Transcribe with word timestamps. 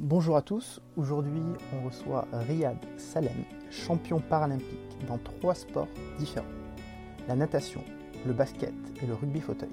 Bonjour 0.00 0.36
à 0.36 0.42
tous, 0.42 0.80
aujourd'hui 0.96 1.40
on 1.72 1.86
reçoit 1.86 2.26
Riyad 2.32 2.76
Salem, 2.96 3.44
champion 3.70 4.18
paralympique 4.18 5.06
dans 5.06 5.18
trois 5.18 5.54
sports 5.54 5.86
différents. 6.18 6.44
La 7.28 7.36
natation, 7.36 7.80
le 8.26 8.32
basket 8.32 8.74
et 9.00 9.06
le 9.06 9.14
rugby 9.14 9.40
fauteuil. 9.40 9.70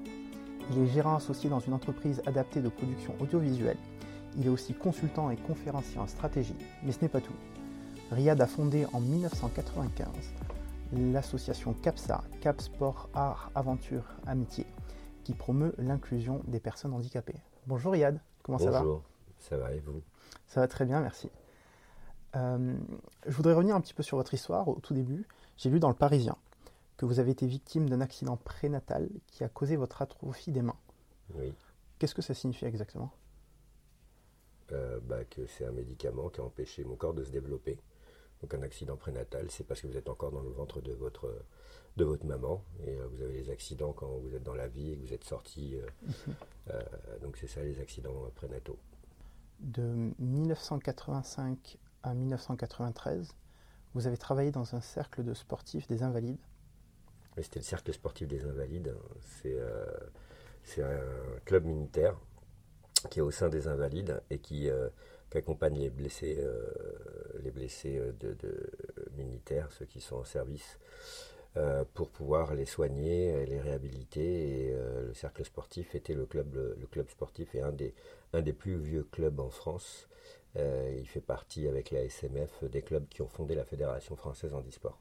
Il 0.70 0.78
est 0.78 0.86
gérant 0.86 1.16
associé 1.16 1.50
dans 1.50 1.58
une 1.58 1.72
entreprise 1.72 2.22
adaptée 2.24 2.60
de 2.60 2.68
production 2.68 3.16
audiovisuelle. 3.18 3.78
Il 4.36 4.46
est 4.46 4.48
aussi 4.48 4.74
consultant 4.74 5.28
et 5.28 5.36
conférencier 5.36 5.98
en 5.98 6.06
stratégie, 6.06 6.54
mais 6.84 6.92
ce 6.92 7.02
n'est 7.02 7.08
pas 7.08 7.20
tout. 7.20 7.34
Riyad 8.12 8.40
a 8.40 8.46
fondé 8.46 8.86
en 8.92 9.00
1995 9.00 10.06
l'association 10.92 11.74
CAPSA, 11.82 12.22
Cap 12.40 12.60
Sport 12.60 13.08
Art 13.12 13.50
Aventure 13.56 14.04
Amitié, 14.28 14.66
qui 15.24 15.34
promeut 15.34 15.74
l'inclusion 15.78 16.42
des 16.46 16.60
personnes 16.60 16.92
handicapées. 16.92 17.40
Bonjour 17.66 17.90
Riyad, 17.90 18.20
comment 18.44 18.58
ça 18.58 18.70
va? 18.70 18.82
Bonjour, 18.82 19.02
ça 19.40 19.56
va 19.56 19.72
et 19.72 19.80
vous? 19.80 20.00
Ça 20.46 20.60
va 20.60 20.68
très 20.68 20.84
bien, 20.84 21.00
merci. 21.00 21.30
Euh, 22.36 22.74
je 23.26 23.32
voudrais 23.32 23.54
revenir 23.54 23.76
un 23.76 23.80
petit 23.80 23.94
peu 23.94 24.02
sur 24.02 24.16
votre 24.16 24.32
histoire 24.34 24.68
au 24.68 24.78
tout 24.80 24.94
début. 24.94 25.26
J'ai 25.56 25.70
lu 25.70 25.80
dans 25.80 25.88
le 25.88 25.94
Parisien 25.94 26.36
que 26.96 27.04
vous 27.06 27.18
avez 27.18 27.32
été 27.32 27.46
victime 27.46 27.88
d'un 27.88 28.00
accident 28.00 28.36
prénatal 28.36 29.08
qui 29.26 29.44
a 29.44 29.48
causé 29.48 29.76
votre 29.76 30.02
atrophie 30.02 30.52
des 30.52 30.62
mains. 30.62 30.76
Oui, 31.34 31.52
Qu'est-ce 31.98 32.14
que 32.14 32.22
ça 32.22 32.34
signifie 32.34 32.64
exactement? 32.64 33.12
Euh, 34.72 34.98
bah, 35.02 35.24
que 35.24 35.46
c'est 35.46 35.64
un 35.64 35.72
médicament 35.72 36.28
qui 36.30 36.40
a 36.40 36.44
empêché 36.44 36.84
mon 36.84 36.96
corps 36.96 37.14
de 37.14 37.24
se 37.24 37.30
développer. 37.30 37.78
Donc 38.40 38.54
un 38.54 38.62
accident 38.62 38.96
prénatal, 38.96 39.50
c'est 39.50 39.64
parce 39.64 39.80
que 39.80 39.86
vous 39.86 39.96
êtes 39.96 40.08
encore 40.08 40.32
dans 40.32 40.42
le 40.42 40.50
ventre 40.50 40.80
de 40.80 40.92
votre, 40.92 41.32
de 41.96 42.04
votre 42.04 42.26
maman 42.26 42.64
et 42.84 42.98
euh, 42.98 43.06
vous 43.12 43.22
avez 43.22 43.34
les 43.34 43.50
accidents 43.50 43.92
quand 43.92 44.08
vous 44.08 44.34
êtes 44.34 44.42
dans 44.42 44.54
la 44.54 44.66
vie 44.66 44.92
et 44.92 44.96
que 44.96 45.02
vous 45.06 45.12
êtes 45.12 45.24
sorti. 45.24 45.76
euh, 45.76 45.86
euh, 46.70 47.18
donc 47.20 47.36
c'est 47.36 47.46
ça 47.46 47.62
les 47.62 47.78
accidents 47.80 48.30
prénataux. 48.34 48.78
De 49.62 50.10
1985 50.18 51.78
à 52.02 52.14
1993, 52.14 53.28
vous 53.94 54.08
avez 54.08 54.16
travaillé 54.16 54.50
dans 54.50 54.74
un 54.74 54.80
cercle 54.80 55.22
de 55.22 55.34
sportifs 55.34 55.86
des 55.86 56.02
invalides. 56.02 56.40
C'était 57.40 57.60
le 57.60 57.64
cercle 57.64 57.92
sportif 57.92 58.26
des 58.26 58.44
invalides. 58.44 58.92
C'est 59.20 59.54
euh, 59.54 59.86
c'est 60.64 60.82
un 60.82 61.00
club 61.44 61.64
militaire 61.64 62.18
qui 63.08 63.20
est 63.20 63.22
au 63.22 63.30
sein 63.30 63.48
des 63.48 63.68
invalides 63.68 64.20
et 64.30 64.38
qui, 64.38 64.68
euh, 64.68 64.88
accompagne 65.32 65.78
les 65.78 65.90
blessés, 65.90 66.36
euh, 66.40 67.40
les 67.42 67.52
blessés 67.52 68.02
de 68.20 68.36
militaires, 69.16 69.70
ceux 69.70 69.86
qui 69.86 70.00
sont 70.00 70.16
en 70.16 70.24
service, 70.24 70.78
euh, 71.56 71.84
pour 71.94 72.10
pouvoir 72.10 72.54
les 72.54 72.64
soigner 72.64 73.26
et 73.42 73.46
les 73.46 73.60
réhabiliter. 73.60 74.68
Et 74.68 74.74
euh, 74.74 75.08
le 75.08 75.14
cercle 75.14 75.44
sportif 75.44 75.94
était 75.94 76.14
le 76.14 76.26
club, 76.26 76.54
le, 76.54 76.76
le 76.80 76.86
club 76.86 77.08
sportif 77.10 77.54
est 77.54 77.60
un 77.62 77.72
des, 77.72 77.94
un 78.32 78.42
des 78.42 78.52
plus 78.52 78.76
vieux 78.76 79.04
clubs 79.04 79.40
en 79.40 79.50
France. 79.50 80.08
Euh, 80.56 80.94
il 80.98 81.06
fait 81.06 81.20
partie 81.20 81.66
avec 81.68 81.90
la 81.90 82.02
SMF 82.04 82.64
des 82.64 82.82
clubs 82.82 83.08
qui 83.08 83.22
ont 83.22 83.28
fondé 83.28 83.54
la 83.54 83.64
Fédération 83.64 84.16
française 84.16 84.54
handisport. 84.54 84.98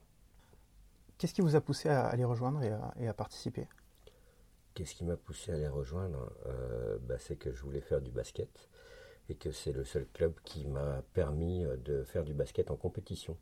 Qu'est-ce 1.17 1.33
qui 1.33 1.41
vous 1.41 1.55
a 1.55 1.61
poussé 1.61 1.89
à, 1.89 2.05
à 2.07 2.15
les 2.15 2.25
rejoindre 2.25 2.63
et 2.63 2.69
à, 2.71 2.93
et 2.99 3.07
à 3.07 3.13
participer? 3.13 3.67
Qu'est-ce 4.73 4.95
qui 4.95 5.03
m'a 5.03 5.17
poussé 5.17 5.51
à 5.51 5.57
les 5.57 5.67
rejoindre? 5.67 6.31
Euh, 6.47 6.97
bah, 7.01 7.17
C'est 7.19 7.35
que 7.35 7.51
je 7.51 7.61
voulais 7.61 7.81
faire 7.81 8.01
du 8.01 8.11
basket 8.11 8.69
et 9.29 9.35
que 9.35 9.51
c'est 9.51 9.71
le 9.73 9.83
seul 9.83 10.07
club 10.13 10.33
qui 10.43 10.65
m'a 10.65 11.03
permis 11.13 11.65
euh, 11.65 11.77
de 11.77 12.03
faire 12.03 12.23
du 12.23 12.33
basket 12.33 12.71
en 12.71 12.75
compétition. 12.77 13.37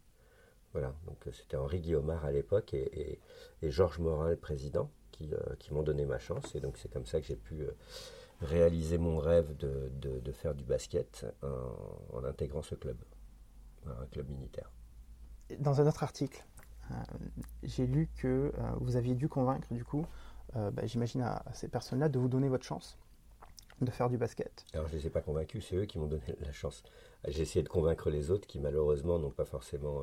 Voilà, 0.73 0.93
donc 1.07 1.17
euh, 1.27 1.31
c'était 1.31 1.57
Henri 1.57 1.79
Guillaumard 1.79 2.25
à 2.25 2.31
l'époque 2.31 2.73
et, 2.73 3.01
et- 3.11 3.19
et 3.61 3.71
Georges 3.71 3.99
Morin, 3.99 4.29
le 4.29 4.35
président, 4.37 4.89
qui, 5.11 5.33
euh, 5.33 5.37
qui 5.59 5.73
m'ont 5.73 5.83
donné 5.83 6.05
ma 6.05 6.19
chance. 6.19 6.53
Et 6.55 6.59
donc 6.59 6.77
c'est 6.77 6.91
comme 6.91 7.05
ça 7.05 7.19
que 7.19 7.27
j'ai 7.27 7.35
pu 7.35 7.61
euh, 7.61 7.71
réaliser 8.41 8.97
mon 8.97 9.17
rêve 9.17 9.55
de, 9.57 9.89
de- 10.01 10.19
de 10.19 10.31
faire 10.31 10.53
du 10.55 10.63
basket 10.63 11.25
en, 11.43 12.17
en 12.17 12.23
intégrant 12.23 12.61
ce 12.61 12.75
club, 12.75 12.97
un 13.87 14.05
club 14.07 14.29
militaire. 14.29 14.71
Dans 15.59 15.81
un 15.81 15.87
autre 15.87 16.03
article, 16.03 16.43
euh, 16.91 16.95
j'ai 17.63 17.87
lu 17.87 18.07
que 18.17 18.51
vous 18.79 18.95
aviez 18.95 19.15
dû 19.15 19.27
convaincre, 19.27 19.67
du 19.73 19.83
coup, 19.83 20.05
bah, 20.53 20.85
j'imagine 20.85 21.21
à, 21.21 21.43
à 21.45 21.53
ces 21.53 21.67
personnes-là, 21.67 22.09
de 22.09 22.17
vous 22.19 22.27
donner 22.27 22.49
votre 22.49 22.65
chance 22.65 22.97
de 23.81 23.91
faire 23.91 24.09
du 24.09 24.17
basket. 24.17 24.65
Alors 24.73 24.87
je 24.87 24.95
ne 24.95 24.99
les 24.99 25.07
ai 25.07 25.09
pas 25.09 25.21
convaincus, 25.21 25.65
c'est 25.69 25.75
eux 25.77 25.85
qui 25.85 25.99
m'ont 25.99 26.07
donné 26.07 26.23
la 26.41 26.51
chance. 26.51 26.83
J'ai 27.27 27.43
essayé 27.43 27.63
de 27.63 27.69
convaincre 27.69 28.09
les 28.09 28.29
autres 28.29 28.45
qui 28.47 28.59
malheureusement 28.59 29.19
n'ont 29.19 29.31
pas 29.31 29.45
forcément, 29.45 30.01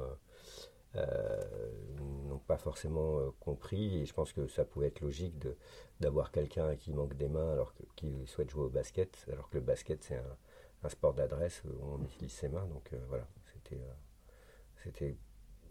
n'ont 0.94 2.38
pas 2.38 2.56
forcément 2.56 3.18
euh, 3.20 3.30
compris. 3.40 3.98
Et 4.00 4.06
je 4.06 4.14
pense 4.14 4.32
que 4.32 4.46
ça 4.46 4.64
pouvait 4.64 4.88
être 4.88 5.00
logique 5.00 5.34
d'avoir 6.00 6.30
quelqu'un 6.30 6.76
qui 6.76 6.92
manque 6.92 7.14
des 7.16 7.28
mains 7.28 7.52
alors 7.52 7.74
que, 7.74 7.82
qui 7.96 8.26
souhaite 8.26 8.50
jouer 8.50 8.64
au 8.64 8.68
basket, 8.70 9.26
alors 9.32 9.48
que 9.50 9.56
le 9.58 9.64
basket 9.64 10.02
c'est 10.04 10.16
un, 10.16 10.88
sport 10.88 11.14
d'adresse 11.14 11.62
où 11.64 11.70
on 11.84 12.04
utilise 12.04 12.32
ses 12.32 12.48
mains. 12.48 12.66
Donc 12.66 12.92
euh, 12.92 12.98
voilà, 13.08 13.26
c'était, 13.52 13.80
euh, 13.80 13.92
c'était, 14.84 15.16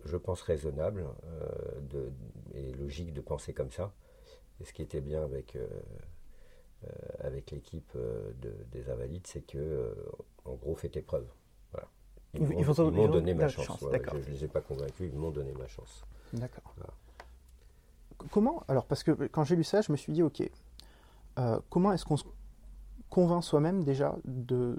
je 0.03 0.17
pense, 0.17 0.41
raisonnable 0.41 1.05
euh, 1.25 2.09
et 2.53 2.73
logique 2.73 3.13
de 3.13 3.21
penser 3.21 3.53
comme 3.53 3.71
ça. 3.71 3.93
Et 4.59 4.65
ce 4.65 4.73
qui 4.73 4.81
était 4.81 5.01
bien 5.01 5.23
avec 5.23 5.55
euh, 5.55 5.67
euh, 6.85 6.89
avec 7.19 7.51
l'équipe 7.51 7.91
euh, 7.95 8.31
de- 8.41 8.65
des 8.71 8.89
Invalides, 8.89 9.27
c'est 9.27 9.41
que, 9.45 9.57
euh, 9.57 9.93
en 10.45 10.55
gros, 10.55 10.75
fait 10.75 10.95
épreuve. 10.97 11.27
Ils 12.35 12.41
Ils- 12.41 12.66
m'ont 12.66 12.73
ils 13.06 13.09
donné 13.12 13.34
ma 13.34 13.47
chance. 13.47 13.66
chance, 13.66 13.79
voilà. 13.81 13.97
d'accord. 14.00 14.19
je 14.22 14.28
ne 14.29 14.34
les 14.34 14.44
ai 14.44 14.47
pas 14.47 14.62
convaincus, 14.62 15.09
ils 15.13 15.18
m'ont 15.18 15.31
donné 15.31 15.53
ma 15.53 15.68
chance. 15.68 16.03
D'accord. 16.34 16.73
Voilà. 16.78 16.94
Comment 18.31 18.63
Alors, 18.68 18.85
parce 18.85 19.03
que 19.03 19.12
quand 19.28 19.44
j'ai 19.44 19.56
lu 19.56 19.63
ça, 19.63 19.81
je 19.81 19.91
me 19.91 19.97
suis 19.97 20.12
dit, 20.13 20.23
ok, 20.23 20.50
euh, 21.40 21.59
comment 21.69 21.91
est-ce 21.94 22.06
qu'on 22.06 22.18
se 22.18 22.24
convainc 23.09 23.44
soi-même 23.44 23.84
déjà 23.84 24.16
de. 24.25 24.78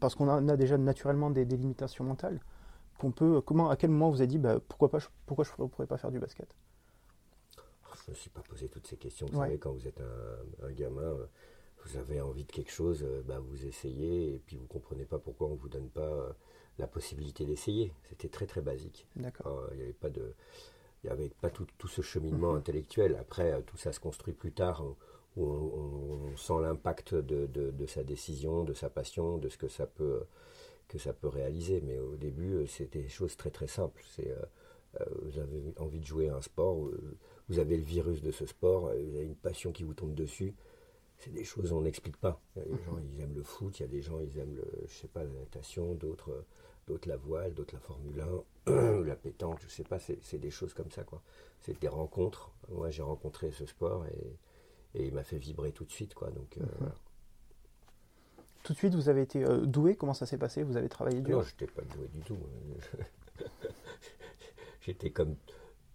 Parce 0.00 0.14
qu'on 0.14 0.28
a, 0.28 0.36
a 0.52 0.56
déjà 0.56 0.76
naturellement 0.78 1.30
des, 1.30 1.44
des 1.44 1.56
limitations 1.56 2.04
mentales, 2.04 2.40
qu'on 2.98 3.12
peut. 3.12 3.40
Comment, 3.40 3.70
à 3.70 3.76
quel 3.76 3.90
moment 3.90 4.10
vous 4.10 4.20
avez 4.20 4.26
dit, 4.26 4.38
bah, 4.38 4.58
pourquoi 4.68 4.90
pas, 4.90 4.98
je- 4.98 5.08
pourquoi 5.26 5.44
je 5.44 5.50
ne 5.58 5.66
pourrais 5.68 5.86
pas 5.86 5.98
faire 5.98 6.10
du 6.10 6.18
basket? 6.18 6.54
Je 7.56 8.10
ne 8.10 8.14
me 8.14 8.14
suis 8.16 8.30
pas 8.30 8.40
posé 8.42 8.68
toutes 8.68 8.86
ces 8.86 8.96
questions. 8.96 9.26
Vous 9.30 9.38
Ouais. 9.38 9.46
savez, 9.46 9.58
quand 9.58 9.72
vous 9.72 9.86
êtes 9.86 10.00
un, 10.00 10.66
un 10.66 10.72
gamin, 10.72 11.02
euh, 11.02 11.26
vous 11.84 11.96
avez 11.98 12.20
envie 12.20 12.44
de 12.44 12.52
quelque 12.52 12.70
chose, 12.70 13.02
euh, 13.02 13.22
bah, 13.26 13.38
vous 13.40 13.64
essayez, 13.66 14.34
et 14.34 14.38
puis 14.38 14.56
vous 14.56 14.62
ne 14.64 14.68
comprenez 14.68 15.04
pas 15.04 15.18
pourquoi 15.18 15.48
on 15.48 15.54
ne 15.54 15.58
vous 15.58 15.68
donne 15.68 15.88
pas 15.88 16.00
euh, 16.02 16.30
la 16.78 16.86
possibilité 16.86 17.44
d'essayer. 17.44 17.92
C'était 18.08 18.28
très 18.28 18.46
très 18.46 18.60
basique. 18.60 19.06
D'accord. 19.16 19.66
Il 19.72 19.78
n'y 19.78 19.82
avait 19.84 19.92
pas 19.92 20.10
de, 20.10 20.34
il 21.02 21.06
y 21.08 21.10
avait 21.10 21.30
pas 21.40 21.50
tout, 21.50 21.66
tout 21.78 21.88
ce 21.88 22.02
cheminement 22.02 22.54
intellectuel. 22.54 23.16
Après, 23.20 23.52
euh, 23.52 23.60
tout 23.62 23.76
ça 23.76 23.92
se 23.92 24.00
construit 24.00 24.34
plus 24.34 24.52
tard, 24.52 24.84
où 24.84 24.96
où 25.36 25.44
on, 25.44 26.28
on 26.32 26.36
sent 26.36 26.60
l'impact 26.60 27.14
de, 27.14 27.46
de- 27.46 27.70
de 27.70 27.86
sa 27.86 28.02
décision, 28.02 28.64
de 28.64 28.74
sa 28.74 28.90
passion, 28.90 29.38
de 29.38 29.48
ce 29.48 29.56
que 29.56 29.68
ça 29.68 29.86
peut, 29.86 30.24
que 30.88 30.98
ça 30.98 31.12
peut 31.12 31.28
réaliser. 31.28 31.80
Mais 31.82 32.00
au 32.00 32.16
début, 32.16 32.66
c'était 32.66 33.00
des 33.02 33.08
choses 33.08 33.36
très 33.36 33.50
très 33.50 33.68
simples. 33.68 34.02
C'est, 34.16 34.28
euh, 35.00 35.04
vous 35.22 35.38
avez 35.38 35.62
envie 35.78 36.00
de 36.00 36.04
jouer 36.04 36.28
à 36.30 36.34
un 36.34 36.40
sport, 36.40 36.76
vous 37.48 37.58
avez 37.60 37.76
le 37.76 37.84
virus 37.84 38.22
de 38.22 38.32
ce 38.32 38.44
sport, 38.44 38.86
vous 38.86 39.14
avez 39.16 39.22
une 39.24 39.36
passion 39.36 39.70
qui 39.70 39.84
vous 39.84 39.94
tombe 39.94 40.14
dessus. 40.16 40.52
C'est 41.20 41.32
des 41.34 41.44
choses 41.44 41.70
on 41.72 41.82
n'explique 41.82 42.16
pas. 42.16 42.40
Il 42.56 42.60
y 42.60 42.62
a 42.62 42.68
des 42.68 42.82
gens, 42.82 42.98
ils 42.98 43.20
aiment 43.20 43.34
le 43.34 43.42
foot, 43.42 43.78
il 43.78 43.82
y 43.82 43.84
a 43.84 43.88
des 43.88 44.00
gens, 44.00 44.20
ils 44.20 44.38
aiment, 44.38 44.56
le, 44.56 44.64
je 44.86 44.94
sais 44.94 45.06
pas, 45.06 45.22
la 45.22 45.28
natation, 45.28 45.94
d'autres, 45.94 46.46
d'autres 46.86 47.08
la 47.08 47.18
voile, 47.18 47.52
d'autres 47.52 47.74
la 47.74 47.80
Formule 47.80 48.24
1, 48.66 49.00
la 49.04 49.16
pétanque, 49.16 49.58
je 49.60 49.68
sais 49.68 49.84
pas, 49.84 49.98
c'est, 49.98 50.18
c'est 50.22 50.38
des 50.38 50.50
choses 50.50 50.72
comme 50.72 50.90
ça, 50.90 51.04
quoi. 51.04 51.22
C'est 51.60 51.78
des 51.78 51.88
rencontres. 51.88 52.50
Moi, 52.70 52.88
j'ai 52.88 53.02
rencontré 53.02 53.50
ce 53.50 53.66
sport 53.66 54.06
et, 54.06 54.38
et 54.94 55.06
il 55.08 55.12
m'a 55.12 55.22
fait 55.22 55.36
vibrer 55.36 55.72
tout 55.72 55.84
de 55.84 55.92
suite, 55.92 56.14
quoi. 56.14 56.30
Donc, 56.30 56.56
euh, 56.56 56.64
voilà. 56.78 56.94
Tout 58.62 58.72
de 58.72 58.78
suite, 58.78 58.94
vous 58.94 59.10
avez 59.10 59.20
été 59.20 59.44
euh, 59.44 59.66
doué? 59.66 59.96
Comment 59.96 60.14
ça 60.14 60.24
s'est 60.24 60.38
passé? 60.38 60.62
Vous 60.62 60.78
avez 60.78 60.88
travaillé 60.88 61.20
dur? 61.20 61.36
Non, 61.36 61.42
je 61.42 61.50
n'étais 61.50 61.66
pas 61.66 61.82
doué 61.82 62.08
du 62.08 62.20
tout. 62.20 62.38
J'étais 64.80 65.10
comme 65.10 65.36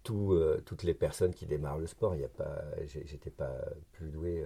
tout, 0.04 0.34
euh, 0.34 0.62
toutes 0.66 0.84
les 0.84 0.94
personnes 0.94 1.34
qui 1.34 1.48
démarrent 1.48 1.80
le 1.80 1.88
sport. 1.88 2.14
Il 2.14 2.22
y 2.22 2.26
a 2.26 2.30
pas, 2.30 2.64
j'étais 2.86 3.32
pas 3.32 3.56
plus 3.92 4.10
doué. 4.10 4.46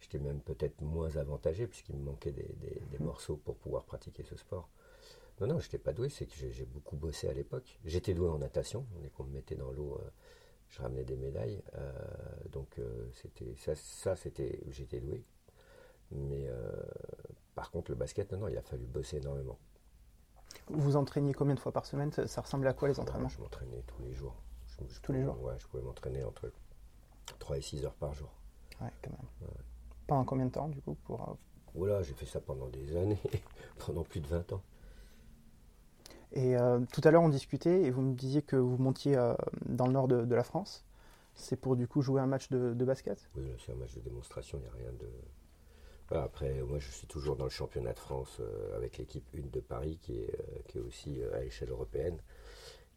J'étais 0.00 0.18
même 0.18 0.40
peut-être 0.40 0.80
moins 0.82 1.16
avantagé 1.16 1.66
puisqu'il 1.66 1.96
me 1.96 2.04
manquait 2.04 2.32
des, 2.32 2.48
des- 2.60 2.82
des 2.90 2.98
morceaux 2.98 3.36
pour 3.36 3.56
pouvoir 3.56 3.84
pratiquer 3.84 4.22
ce 4.24 4.36
sport. 4.36 4.68
Non, 5.40 5.46
non, 5.48 5.60
j'étais 5.60 5.78
pas 5.78 5.92
doué. 5.92 6.08
C'est 6.08 6.26
que 6.26 6.34
j'ai 6.34 6.64
beaucoup 6.64 6.96
bossé 6.96 7.28
à 7.28 7.32
l'époque. 7.32 7.78
J'étais 7.84 8.14
doué 8.14 8.28
en 8.28 8.38
natation. 8.38 8.86
Dès 9.02 9.10
qu'on 9.10 9.24
me 9.24 9.32
mettait 9.34 9.54
dans 9.56 9.70
l'eau, 9.70 9.98
euh, 10.02 10.10
je 10.68 10.80
ramenais 10.82 11.04
des 11.04 11.16
médailles. 11.16 11.62
Euh, 11.74 11.92
donc 12.52 12.78
euh, 12.78 13.10
c'était 13.12 13.54
ça, 13.56 13.74
ça 13.74 14.16
c'était 14.16 14.60
j'étais 14.70 15.00
doué. 15.00 15.24
Mais 16.10 16.46
euh, 16.48 16.70
par 17.54 17.70
contre, 17.70 17.90
le 17.90 17.96
basket, 17.96 18.32
non, 18.32 18.38
non, 18.38 18.48
il 18.48 18.56
a 18.56 18.62
fallu 18.62 18.86
bosser 18.86 19.18
énormément. 19.18 19.58
Vous 20.68 20.80
vous 20.80 20.96
entraîniez 20.96 21.34
combien 21.34 21.54
de 21.54 21.60
fois 21.60 21.72
par 21.72 21.84
semaine? 21.86 22.10
Ça, 22.12 22.40
ressemblait 22.40 22.70
à 22.70 22.72
quoi 22.74 22.88
les 22.88 22.98
entraînements? 22.98 23.28
Je 23.28 23.38
m'entraînais 23.40 23.82
tous 23.86 24.02
les 24.02 24.14
jours. 24.14 24.36
Je- 24.66 24.84
je 24.94 25.00
Tous 25.00 25.12
les 25.12 25.22
jours? 25.22 25.40
Ouais, 25.42 25.54
je 25.58 25.66
pouvais 25.66 25.82
m'entraîner 25.82 26.24
entre 26.24 26.50
3 27.38 27.58
et 27.58 27.62
6 27.62 27.84
heures 27.84 27.94
par 27.94 28.14
jour. 28.14 28.30
Ouais, 28.80 28.90
quand 29.02 29.10
même. 29.10 29.50
Pendant 30.06 30.24
combien 30.24 30.46
de 30.46 30.50
temps, 30.50 30.68
du 30.68 30.80
coup 30.80 30.96
pour, 31.04 31.28
euh, 31.28 31.32
Voilà, 31.74 32.02
j'ai 32.02 32.14
fait 32.14 32.26
ça 32.26 32.40
pendant 32.40 32.68
des 32.68 32.96
années, 32.96 33.18
pendant 33.86 34.04
plus 34.04 34.20
de 34.20 34.28
20 34.28 34.52
ans. 34.52 34.62
Et 36.32 36.56
euh, 36.56 36.80
tout 36.92 37.00
à 37.04 37.10
l'heure, 37.10 37.22
on 37.22 37.28
discutait 37.28 37.82
et 37.82 37.90
vous 37.90 38.02
me 38.02 38.14
disiez 38.14 38.42
que 38.42 38.56
vous 38.56 38.76
montiez 38.76 39.16
euh, 39.16 39.34
dans 39.66 39.86
le 39.86 39.92
nord 39.92 40.08
de, 40.08 40.24
de 40.24 40.34
la 40.34 40.44
France. 40.44 40.84
C'est 41.34 41.56
pour 41.56 41.76
du 41.76 41.86
coup 41.86 42.02
jouer 42.02 42.20
un 42.20 42.26
match 42.26 42.48
de, 42.50 42.72
de 42.72 42.84
basket? 42.84 43.30
Oui, 43.36 43.44
c'est 43.64 43.72
un 43.72 43.76
match 43.76 43.94
de 43.94 44.00
démonstration, 44.00 44.58
il 44.58 44.62
n'y 44.62 44.68
a 44.68 44.72
rien 44.72 44.92
de. 44.98 46.16
après, 46.16 46.62
moi, 46.62 46.78
je 46.78 46.90
suis 46.90 47.06
toujours 47.06 47.36
dans 47.36 47.44
le 47.44 47.50
championnat 47.50 47.92
de 47.92 47.98
France 47.98 48.40
avec 48.74 48.98
l'équipe 48.98 49.26
1 49.34 49.48
de 49.52 49.60
Paris, 49.60 49.98
qui 50.00 50.18
est, 50.18 50.64
qui 50.66 50.78
est 50.78 50.80
aussi 50.80 51.20
à 51.34 51.40
l'échelle 51.40 51.70
européenne. 51.70 52.18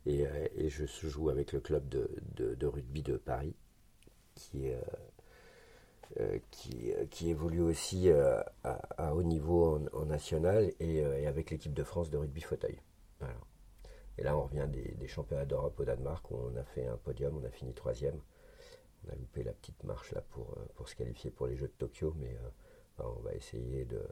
Et, 0.06 0.26
je 0.70 0.86
joue 1.08 1.30
avec 1.30 1.52
le 1.52 1.60
club 1.60 1.88
de, 1.90 2.66
rugby 2.66 3.02
de 3.04 3.18
Paris, 3.18 3.56
qui, 4.36 4.70
qui, 6.52 6.92
qui, 7.12 7.30
évolue 7.30 7.62
aussi 7.62 8.10
à, 8.10 9.16
haut 9.16 9.24
niveau 9.24 9.80
en, 9.94 10.06
national 10.06 10.72
et, 10.80 11.04
avec 11.26 11.52
l'équipe 11.52 11.74
de 11.74 11.84
France 11.84 12.10
de 12.10 12.18
rugby 12.18 12.42
fauteuil. 12.42 12.80
Et 14.20 14.24
là, 14.24 14.36
on 14.36 14.44
revient 14.44 14.68
des, 14.68 15.08
championnats 15.08 15.46
d'Europe 15.46 15.80
au 15.80 15.86
Danemark 15.86 16.30
où 16.30 16.36
on 16.36 16.56
a 16.58 16.64
fait 16.64 16.86
un 16.86 16.98
podium, 16.98 17.38
on 17.42 17.46
a 17.46 17.50
fini 17.50 17.74
troisième. 17.74 18.20
On 19.06 19.14
a 19.14 19.16
loupé 19.16 19.44
la 19.44 19.54
petite 19.54 19.82
marche 19.86 20.12
là 20.12 20.22
pour, 20.32 20.58
euh, 20.58 20.86
se 20.86 20.94
qualifier 20.94 21.32
pour 21.32 21.48
les 21.48 21.56
Jeux 21.56 21.68
de 21.68 21.74
Tokyo, 21.78 22.14
mais 22.18 22.36
euh, 22.36 23.04
on 23.06 23.22
va 23.22 23.34
essayer 23.34 23.86
de, 23.86 24.04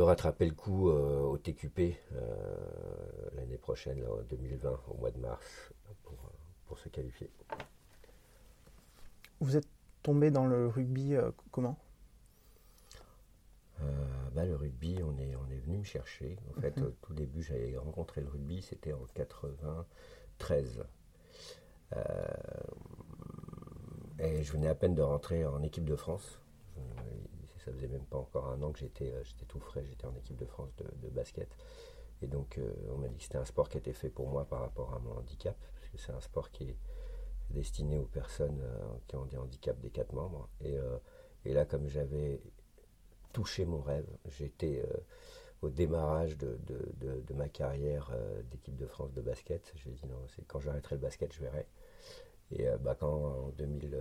rattraper 0.00 0.46
le 0.46 0.54
coup 0.54 0.88
euh, 0.88 1.20
au 1.20 1.36
TQP 1.36 1.98
l'année 3.34 3.58
prochaine, 3.58 4.02
en 4.06 4.22
2020, 4.22 4.80
au 4.88 4.94
mois 4.94 5.10
de 5.10 5.18
mars, 5.18 5.74
pour, 6.04 6.16
pour, 6.66 6.78
se 6.78 6.88
qualifier. 6.88 7.28
Vous 9.40 9.54
êtes 9.54 9.68
tombé 10.08 10.30
dans 10.30 10.46
le 10.46 10.68
rugby 10.68 11.14
comment? 11.50 11.76
Bah, 14.38 14.44
le 14.44 14.54
rugby, 14.54 15.00
on 15.02 15.18
est, 15.18 15.34
on 15.34 15.50
est 15.50 15.58
venu 15.58 15.78
me 15.78 15.84
chercher. 15.84 16.38
En 16.50 16.60
fait, 16.60 16.76
mhm. 16.76 16.86
au 16.86 16.90
tout 17.02 17.12
début, 17.12 17.42
j'avais 17.42 17.76
rencontré 17.76 18.20
le 18.20 18.28
rugby, 18.28 18.62
c'était 18.62 18.92
en 18.92 19.04
93. 19.12 20.84
Euh, 21.96 22.02
et 24.20 24.44
je 24.44 24.52
venais 24.52 24.68
à 24.68 24.76
peine 24.76 24.94
de 24.94 25.02
rentrer 25.02 25.44
en 25.44 25.60
équipe 25.64 25.84
de 25.84 25.96
France. 25.96 26.40
Ça 27.64 27.72
faisait 27.72 27.88
même 27.88 28.04
pas 28.04 28.18
encore 28.18 28.46
un 28.46 28.62
an 28.62 28.70
que 28.70 28.78
j'étais, 28.78 29.12
euh, 29.12 29.24
j'étais 29.24 29.44
tout 29.44 29.58
frais, 29.58 29.84
j'étais 29.84 30.06
en 30.06 30.14
équipe 30.14 30.36
de 30.36 30.46
France 30.46 30.70
de, 30.76 31.08
basket. 31.08 31.48
Et 32.22 32.28
donc, 32.28 32.58
euh, 32.58 32.72
on 32.92 32.98
m'a 32.98 33.08
dit 33.08 33.16
que 33.16 33.24
c'était 33.24 33.38
un 33.38 33.44
sport 33.44 33.68
qui 33.68 33.78
était 33.78 33.92
fait 33.92 34.08
pour 34.08 34.28
moi 34.28 34.44
par 34.44 34.60
rapport 34.60 34.94
à 34.94 35.00
mon 35.00 35.18
handicap, 35.18 35.56
parce 35.74 35.88
que 35.88 35.98
c'est 35.98 36.12
un 36.12 36.20
sport 36.20 36.52
qui 36.52 36.70
est 36.70 36.76
destiné 37.50 37.98
aux 37.98 38.06
personnes 38.06 38.62
qui 39.06 39.16
ont 39.16 39.24
des 39.24 39.36
handicaps 39.36 39.80
des 39.80 39.90
quatre 39.90 40.12
membres. 40.12 40.48
Et, 40.60 40.76
et 41.44 41.52
là, 41.52 41.64
comme 41.64 41.88
j'avais 41.88 42.40
touché 43.32 43.64
mon 43.64 43.80
rêve. 43.80 44.06
J'étais 44.26 44.82
euh, 44.84 44.96
au 45.62 45.70
démarrage 45.70 46.36
de, 46.36 46.58
ma 47.34 47.48
carrière 47.48 48.10
euh, 48.12 48.42
d'équipe 48.50 48.76
de 48.76 48.86
France 48.86 49.12
de 49.12 49.20
basket. 49.20 49.72
J'ai 49.76 49.90
dit 49.90 50.06
non, 50.06 50.26
c'est 50.28 50.46
quand 50.46 50.60
j'arrêterai 50.60 50.96
le 50.96 51.00
basket, 51.00 51.32
je 51.32 51.40
verrai. 51.40 51.66
Et 52.50 52.68
euh, 52.68 52.78
bah, 52.78 52.96
quand 52.98 53.46
en, 53.46 53.48
2000, 53.50 53.98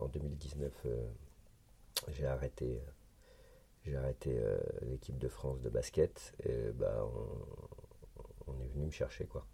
en 0.00 0.08
2019, 0.08 0.86
j'ai 2.08 2.26
arrêté, 2.26 2.80
arrêté 3.94 4.40
l'équipe 4.82 5.18
de 5.18 5.28
France 5.28 5.60
de 5.60 5.68
basket, 5.68 6.34
et 6.44 6.72
bah, 6.72 7.06
on, 8.46 8.60
est 8.60 8.68
venu 8.68 8.86
me 8.86 8.90
chercher 8.90 9.26
quoi. 9.26 9.46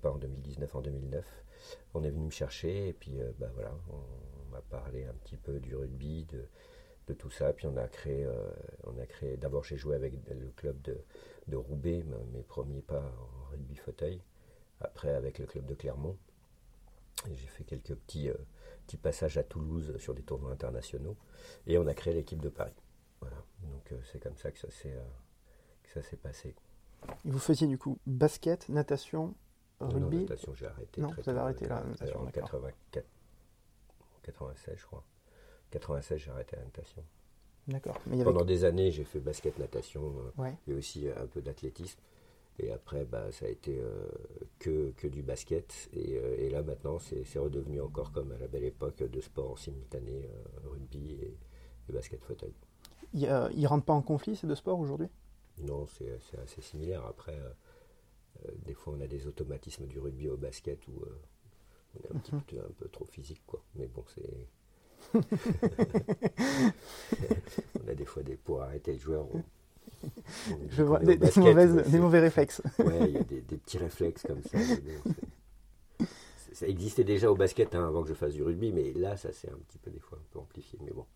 Pas 0.00 0.10
en 0.10 0.18
2019, 0.18 0.74
en 0.74 0.80
2009. 0.80 1.24
On 1.94 2.02
est 2.04 2.10
venu 2.10 2.26
me 2.26 2.30
chercher 2.30 2.88
et 2.88 2.92
puis 2.92 3.18
bah, 3.38 3.50
voilà, 3.54 3.72
on 3.90 4.50
m'a 4.52 4.60
parlé 4.62 5.04
un 5.04 5.14
petit 5.14 5.36
peu 5.36 5.60
du 5.60 5.74
rugby, 5.74 6.24
de, 6.26 6.46
tout 7.14 7.30
ça. 7.30 7.52
Puis 7.52 7.66
on 7.66 7.76
a 7.76 7.88
créé, 7.88 8.24
euh, 8.24 8.50
on 8.84 8.98
a 8.98 9.06
créé. 9.06 9.36
D'abord, 9.36 9.64
j'ai 9.64 9.76
joué 9.76 9.96
avec 9.96 10.14
le 10.28 10.50
club 10.56 10.80
de, 10.82 11.56
Roubaix, 11.56 12.04
mes 12.32 12.42
premiers 12.42 12.82
pas 12.82 13.00
en 13.00 13.50
rugby 13.50 13.76
fauteuil. 13.76 14.22
Après, 14.80 15.10
avec 15.10 15.38
le 15.38 15.46
club 15.46 15.66
de 15.66 15.74
Clermont. 15.74 16.16
J'ai 17.30 17.46
fait 17.46 17.64
quelques 17.64 17.94
petits, 17.94 18.30
euh, 18.30 18.36
petits 18.86 18.96
passages 18.96 19.38
à 19.38 19.44
Toulouse 19.44 19.96
sur 19.98 20.14
des 20.14 20.22
tournois 20.22 20.50
internationaux. 20.50 21.16
Et 21.66 21.78
on 21.78 21.86
a 21.86 21.94
créé 21.94 22.14
l'équipe 22.14 22.40
de 22.40 22.48
Paris. 22.48 22.72
Voilà. 23.20 23.36
Donc 23.62 23.92
euh, 23.92 23.98
c'est 24.10 24.20
comme 24.20 24.36
ça 24.36 24.50
que 24.50 24.58
ça 24.58 24.70
s'est 24.70 24.96
ça 25.92 26.02
s'est 26.02 26.16
passé. 26.16 26.54
Et 27.24 27.30
vous 27.30 27.38
faisiez 27.38 27.66
du 27.66 27.78
coup 27.78 27.98
basket, 28.06 28.68
natation, 28.68 29.34
rugby 29.80 30.16
non, 30.16 30.22
natation, 30.22 30.54
j'ai 30.54 30.66
arrêté. 30.66 31.00
Non, 31.00 31.10
vous 31.16 31.28
avez 31.28 31.38
arrêté 31.38 31.66
la 31.66 31.82
natation. 31.82 32.20
En 32.20 32.26
84, 32.26 33.06
96, 34.22 34.76
je 34.78 34.86
crois. 34.86 35.04
96, 35.70 36.18
j'ai 36.18 36.30
arrêté 36.30 36.56
la 36.56 36.64
natation. 36.64 37.02
D'accord. 37.68 38.00
Pendant 38.24 38.44
des 38.44 38.64
années, 38.64 38.90
j'ai 38.90 39.04
fait 39.04 39.20
basket, 39.20 39.58
natation 39.58 40.12
euh, 40.38 40.50
et 40.66 40.74
aussi 40.74 41.06
euh, 41.06 41.22
un 41.22 41.26
peu 41.26 41.40
d'athlétisme. 41.40 41.98
Et 42.58 42.70
après, 42.70 43.04
bah, 43.04 43.30
ça 43.30 43.46
a 43.46 43.48
été 43.48 43.78
euh, 43.78 44.08
que, 44.58 44.92
que, 44.96 45.06
du 45.06 45.22
basket. 45.22 45.88
Et, 45.94 46.50
là, 46.50 46.62
maintenant, 46.62 46.98
c'est 46.98 47.38
redevenu 47.38 47.80
encore 47.80 48.12
comme 48.12 48.32
à 48.32 48.38
la 48.38 48.46
belle 48.46 48.64
époque 48.64 49.02
de 49.02 49.20
sport 49.20 49.52
en 49.52 49.56
simultané, 49.56 50.28
rugby 50.64 51.12
et, 51.12 51.36
basket 51.92 52.22
fauteuil. 52.24 52.54
Il 53.12 53.28
ne 53.28 53.66
rentrent 53.66 53.84
pas 53.84 53.92
en 53.92 54.00
conflit 54.02 54.34
ces 54.34 54.46
deux 54.46 54.54
sports 54.54 54.78
aujourd'hui? 54.78 55.08
Non, 55.58 55.86
c'est 55.86 56.18
assez 56.42 56.62
similaire. 56.62 57.04
Après, 57.06 57.38
des 58.64 58.74
fois, 58.74 58.94
on 58.96 59.00
a 59.00 59.06
des 59.06 59.26
automatismes 59.26 59.86
du 59.86 59.98
rugby 59.98 60.28
au 60.28 60.36
basket 60.36 60.86
où 60.88 61.04
on 61.94 62.00
est 62.00 62.10
un, 62.14 62.18
petit 62.18 62.34
mhm. 62.34 62.42
peu, 62.42 62.58
un 62.58 62.72
peu 62.78 62.88
trop 62.88 63.04
physique. 63.04 63.42
Quoi. 63.46 63.62
Mais 63.74 63.86
bon, 63.86 64.04
c'est 64.14 64.48
on 65.14 65.18
a 67.88 67.94
des 67.94 68.04
fois 68.04 68.22
des 68.22 68.36
pour 68.36 68.62
arrêter 68.62 68.92
le 68.92 68.98
joueur. 68.98 69.26
Je 70.68 70.82
vois 70.82 71.00
des, 71.00 71.18
mauvais 71.98 72.20
réflexes. 72.20 72.62
Ouais, 72.78 73.08
il 73.08 73.14
y 73.14 73.18
a 73.18 73.22
des, 73.22 73.40
petits 73.40 73.78
réflexes 73.78 74.22
comme 74.22 74.42
ça. 74.42 74.58
ça 76.52 76.66
existait 76.66 77.04
déjà 77.04 77.30
au 77.30 77.34
basket 77.34 77.74
hein, 77.74 77.86
avant 77.86 78.02
que 78.02 78.08
je 78.08 78.14
fasse 78.14 78.34
du 78.34 78.42
rugby, 78.42 78.72
mais 78.72 78.92
là, 78.92 79.16
ça 79.16 79.32
c'est 79.32 79.50
un 79.50 79.58
petit 79.68 79.78
peu 79.78 79.90
des 79.90 80.00
fois 80.00 80.18
un 80.18 80.24
peu 80.30 80.38
amplifié. 80.38 80.78
Mais 80.82 80.92
bon, 80.92 81.06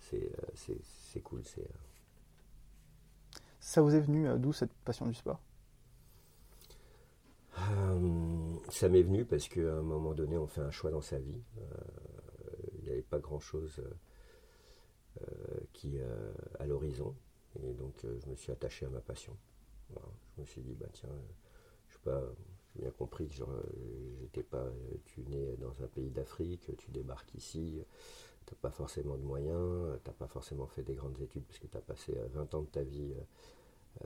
c'est 0.00 0.16
euh, 0.16 1.20
cool. 1.22 1.42
C'est. 1.44 1.68
Euh. 3.66 3.70
Ça 3.70 3.82
vous 3.82 3.94
est 3.94 4.00
venu 4.00 4.28
euh, 4.28 4.36
d'où 4.36 4.52
cette 4.52 4.72
passion 4.84 5.06
du 5.06 5.14
sport? 5.14 5.40
Ça 8.68 8.88
m'est 8.88 9.02
venu 9.02 9.24
parce 9.24 9.48
qu'à 9.48 9.60
un 9.60 9.82
moment 9.82 10.12
donné, 10.12 10.36
on 10.36 10.46
fait 10.46 10.60
un 10.60 10.70
choix 10.70 10.90
dans 10.90 11.00
sa 11.00 11.18
vie 11.18 11.40
il 12.86 12.90
n'y 12.90 12.98
avait 12.98 13.02
pas 13.02 13.18
grand-chose 13.18 13.80
euh, 13.80 15.22
euh, 15.22 15.60
qui 15.72 15.98
euh, 15.98 16.32
à 16.58 16.66
l'horizon. 16.66 17.14
Et 17.62 17.72
donc 17.72 17.94
je 18.02 18.28
me 18.28 18.36
suis 18.36 18.52
attaché 18.52 18.86
à 18.86 18.90
ma 18.90 19.00
passion. 19.00 19.36
Je 19.90 20.40
me 20.40 20.46
suis 20.46 20.60
dit, 20.60 20.74
bah 20.74 20.88
tiens, 20.92 21.08
je 21.88 21.94
sais 21.94 22.00
pas, 22.04 22.22
bien 22.74 22.90
compris 22.90 23.28
que 23.28 23.34
j'étais 24.20 24.42
pas, 24.42 24.66
tu 25.06 25.22
nais 25.22 25.56
dans 25.56 25.82
un 25.82 25.86
pays 25.86 26.10
d'Afrique, 26.10 26.70
tu 26.76 26.90
débarques 26.90 27.34
ici, 27.34 27.82
tu 28.44 28.52
n'as 28.52 28.58
pas 28.60 28.70
forcément 28.70 29.16
de 29.16 29.22
moyens, 29.22 29.98
tu 30.04 30.10
n'as 30.10 30.14
pas 30.14 30.26
forcément 30.26 30.66
fait 30.66 30.82
des 30.82 30.94
grandes 30.94 31.18
études 31.20 31.44
parce 31.44 31.58
que 31.58 31.66
tu 31.66 31.76
as 31.78 31.80
passé 31.80 32.18
20 32.34 32.54
ans 32.54 32.62
de 32.62 32.68
ta 32.68 32.82
vie 32.82 33.14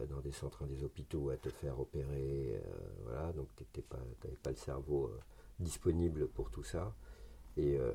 dans 0.08 0.20
des 0.20 0.32
centres, 0.32 0.64
des 0.66 0.84
hôpitaux 0.84 1.30
à 1.30 1.36
te 1.36 1.48
faire 1.48 1.78
opérer, 1.80 2.60
voilà, 3.04 3.32
donc 3.32 3.48
tu 3.56 3.82
n'avais 4.24 4.36
pas, 4.36 4.50
le 4.50 4.56
cerveau 4.56 5.10
disponible 5.58 6.28
pour 6.28 6.50
tout 6.50 6.64
ça. 6.64 6.94
Euh, 7.58 7.92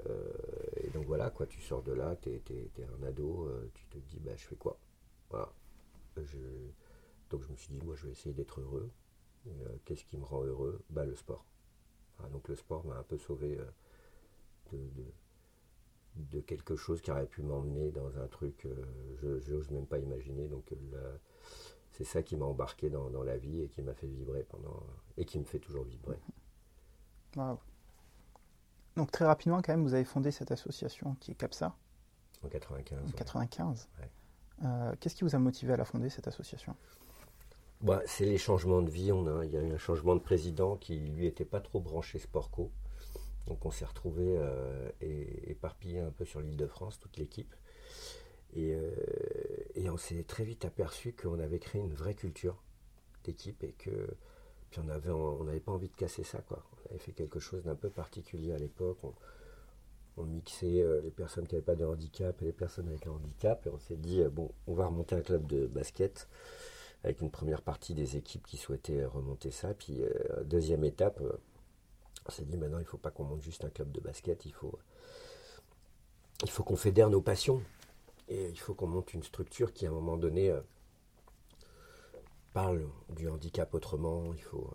et, 0.77 0.89
donc 0.89 1.05
voilà, 1.05 1.29
quoi, 1.29 1.45
tu 1.45 1.61
sors 1.61 1.81
de 1.83 1.93
là, 1.93 2.15
tu 2.21 2.29
es, 2.29 2.41
un 2.83 3.03
ado, 3.03 3.47
euh, 3.47 3.69
tu 3.73 3.85
te 3.85 3.97
dis, 3.97 4.19
bah, 4.19 4.35
je 4.35 4.45
fais 4.45 4.55
quoi? 4.55 4.77
Voilà. 5.29 5.51
Donc 7.29 7.41
je 7.43 7.51
me 7.51 7.55
suis 7.55 7.73
dit, 7.73 7.81
moi, 7.83 7.95
je 7.95 8.05
vais 8.05 8.11
essayer 8.11 8.33
d'être 8.33 8.61
heureux. 8.61 8.89
Euh, 9.47 9.75
qu'est-ce 9.85 10.05
qui 10.05 10.17
me 10.17 10.23
rend 10.23 10.43
heureux? 10.43 10.81
Bah, 10.89 11.05
Le 11.05 11.15
sport. 11.15 11.45
donc 12.31 12.47
le 12.47 12.55
sport 12.55 12.85
m'a 12.85 12.97
un 12.97 13.03
peu 13.03 13.17
sauvé 13.17 13.59
de, 14.71 14.79
de, 16.15 16.41
quelque 16.41 16.75
chose 16.75 17.01
qui 17.01 17.11
aurait 17.11 17.27
pu 17.27 17.41
m'emmener 17.41 17.91
dans 17.91 18.17
un 18.17 18.27
truc, 18.27 18.67
je 19.21 19.51
n'ose 19.51 19.69
même 19.71 19.85
pas 19.85 19.99
imaginer. 19.99 20.47
Donc 20.47 20.73
c'est 21.97 22.03
ça 22.03 22.23
qui 22.23 22.35
m'a 22.35 22.45
embarqué 22.45 22.89
dans, 22.89 23.09
dans, 23.09 23.23
la 23.23 23.37
vie 23.37 23.61
et 23.61 23.69
qui 23.69 23.81
m'a 23.81 23.93
fait 23.93 24.07
vibrer 24.07 24.43
pendant 24.43 24.83
et 25.17 25.25
qui 25.25 25.39
me 25.39 25.45
fait 25.45 25.59
toujours 25.59 25.85
vibrer. 25.85 26.19
Wow. 27.37 27.59
Donc 28.97 29.11
très 29.11 29.25
rapidement, 29.25 29.61
quand 29.61 29.73
même, 29.73 29.83
vous 29.83 29.93
avez 29.93 30.03
fondé 30.03 30.31
cette 30.31 30.51
association 30.51 31.15
qui 31.19 31.31
est 31.31 31.35
CAPSA. 31.35 31.75
En 32.43 32.47
95. 32.49 32.99
En 33.07 33.11
95. 33.11 33.89
Euh, 34.63 34.95
qu'est-ce 34.99 35.15
qui 35.15 35.23
vous 35.23 35.35
a 35.35 35.39
motivé 35.39 35.73
à 35.73 35.77
la 35.77 35.85
fonder, 35.85 36.09
cette 36.09 36.27
association? 36.27 36.75
Bah, 37.81 38.01
C'est 38.05 38.25
les 38.25 38.37
changements 38.37 38.81
de 38.81 38.89
vie. 38.89 39.11
On 39.11 39.27
a, 39.27 39.45
il 39.45 39.51
y 39.51 39.57
a 39.57 39.61
eu 39.61 39.71
un 39.71 39.77
changement 39.77 40.15
de 40.15 40.21
président 40.21 40.75
qui, 40.77 40.97
lui, 40.97 41.25
n'était 41.25 41.45
pas 41.45 41.59
trop 41.59 41.79
branché 41.79 42.19
sport-co. 42.19 42.71
Donc 43.47 43.65
on 43.65 43.71
s'est 43.71 43.85
retrouvé 43.85 44.23
euh, 44.25 44.89
éparpillé 45.01 45.99
un 45.99 46.09
peu 46.09 46.25
sur 46.25 46.41
l'île 46.41 46.57
de 46.57 46.67
France, 46.67 46.99
toute 46.99 47.17
l'équipe. 47.17 47.53
Et, 48.55 48.73
euh, 48.73 48.91
et, 49.75 49.89
on 49.89 49.97
s'est 49.97 50.23
très 50.23 50.43
vite 50.45 50.65
aperçu 50.65 51.13
qu'on 51.13 51.39
avait 51.39 51.59
créé 51.59 51.81
une 51.81 51.93
vraie 51.93 52.13
culture 52.13 52.63
d'équipe 53.23 53.63
et 53.63 53.73
que 53.73 54.07
puis 54.71 54.79
on 54.79 54.89
on 54.89 55.43
n'avait 55.43 55.59
pas 55.59 55.71
envie 55.71 55.89
de 55.89 55.95
casser 55.95 56.23
ça 56.23 56.39
quoi 56.39 56.63
on 56.73 56.89
avait 56.89 56.99
fait 56.99 57.11
quelque 57.11 57.39
chose 57.39 57.63
d'un 57.63 57.75
peu 57.75 57.89
particulier 57.89 58.53
à 58.53 58.57
l'époque. 58.57 58.99
On, 60.17 60.23
mixait 60.23 60.79
euh, 60.79 61.01
les 61.01 61.11
personnes 61.11 61.45
qui 61.45 61.55
n'avaient 61.55 61.65
pas 61.65 61.75
de 61.75 61.83
handicap 61.83 62.41
et 62.41 62.45
les 62.45 62.53
personnes 62.53 62.87
avec 62.87 63.05
un 63.05 63.11
handicap. 63.11 63.65
Et 63.67 63.69
on 63.69 63.79
s'est 63.79 63.97
dit, 63.97 64.21
euh, 64.21 64.29
bon, 64.29 64.49
on 64.65 64.73
va 64.73 64.85
remonter 64.85 65.15
un 65.15 65.21
club 65.21 65.45
de 65.45 65.67
basket 65.67 66.29
avec 67.03 67.19
une 67.19 67.29
première 67.29 67.61
partie 67.61 67.93
des 67.93 68.15
équipes 68.15 68.47
qui 68.47 68.55
souhaitaient 68.55 69.03
remonter 69.03 69.51
ça. 69.51 69.73
Puis, 69.73 70.01
deuxième 70.45 70.85
étape, 70.85 71.21
on 72.27 72.31
s'est 72.31 72.45
dit, 72.45 72.57
maintenant, 72.57 72.77
il 72.77 72.83
ne 72.83 72.87
faut 72.87 72.97
pas 72.97 73.11
qu'on 73.11 73.25
monte 73.25 73.41
juste 73.41 73.65
un 73.65 73.69
club 73.69 73.91
de 73.91 73.99
basket, 73.99 74.45
il 74.45 74.53
faut, 74.53 74.79
il 76.43 76.49
faut 76.49 76.63
qu'on 76.63 76.75
fédère 76.75 77.09
nos 77.09 77.21
passions. 77.21 77.61
Et 78.27 78.49
il 78.49 78.59
faut 78.59 78.73
qu'on 78.73 78.87
monte 78.87 79.13
une 79.13 79.23
structure 79.23 79.73
qui, 79.73 79.85
à 79.85 79.89
un 79.89 79.93
moment 79.93 80.17
donné, 80.17 80.53
parle 82.53 82.87
du 83.09 83.29
handicap 83.29 83.73
autrement. 83.73 84.33
Il 84.33 84.41
faut, 84.41 84.71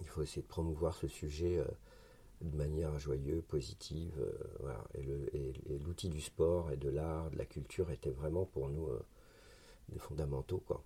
il 0.00 0.06
faut 0.06 0.22
essayer 0.22 0.42
de 0.42 0.46
promouvoir 0.46 0.94
ce 0.94 1.08
sujet 1.08 1.62
de 2.40 2.56
manière 2.56 2.98
joyeuse, 2.98 3.42
positive. 3.46 4.14
Et 4.94 5.78
l'outil 5.80 6.08
du 6.08 6.20
sport 6.20 6.70
et 6.70 6.76
de 6.76 6.88
l'art, 6.88 7.30
de 7.30 7.36
la 7.36 7.44
culture 7.44 7.90
était 7.90 8.10
vraiment 8.10 8.46
pour 8.46 8.70
nous 8.70 8.88
des 9.88 9.98
fondamentaux. 9.98 10.62
Quoi. 10.66 10.82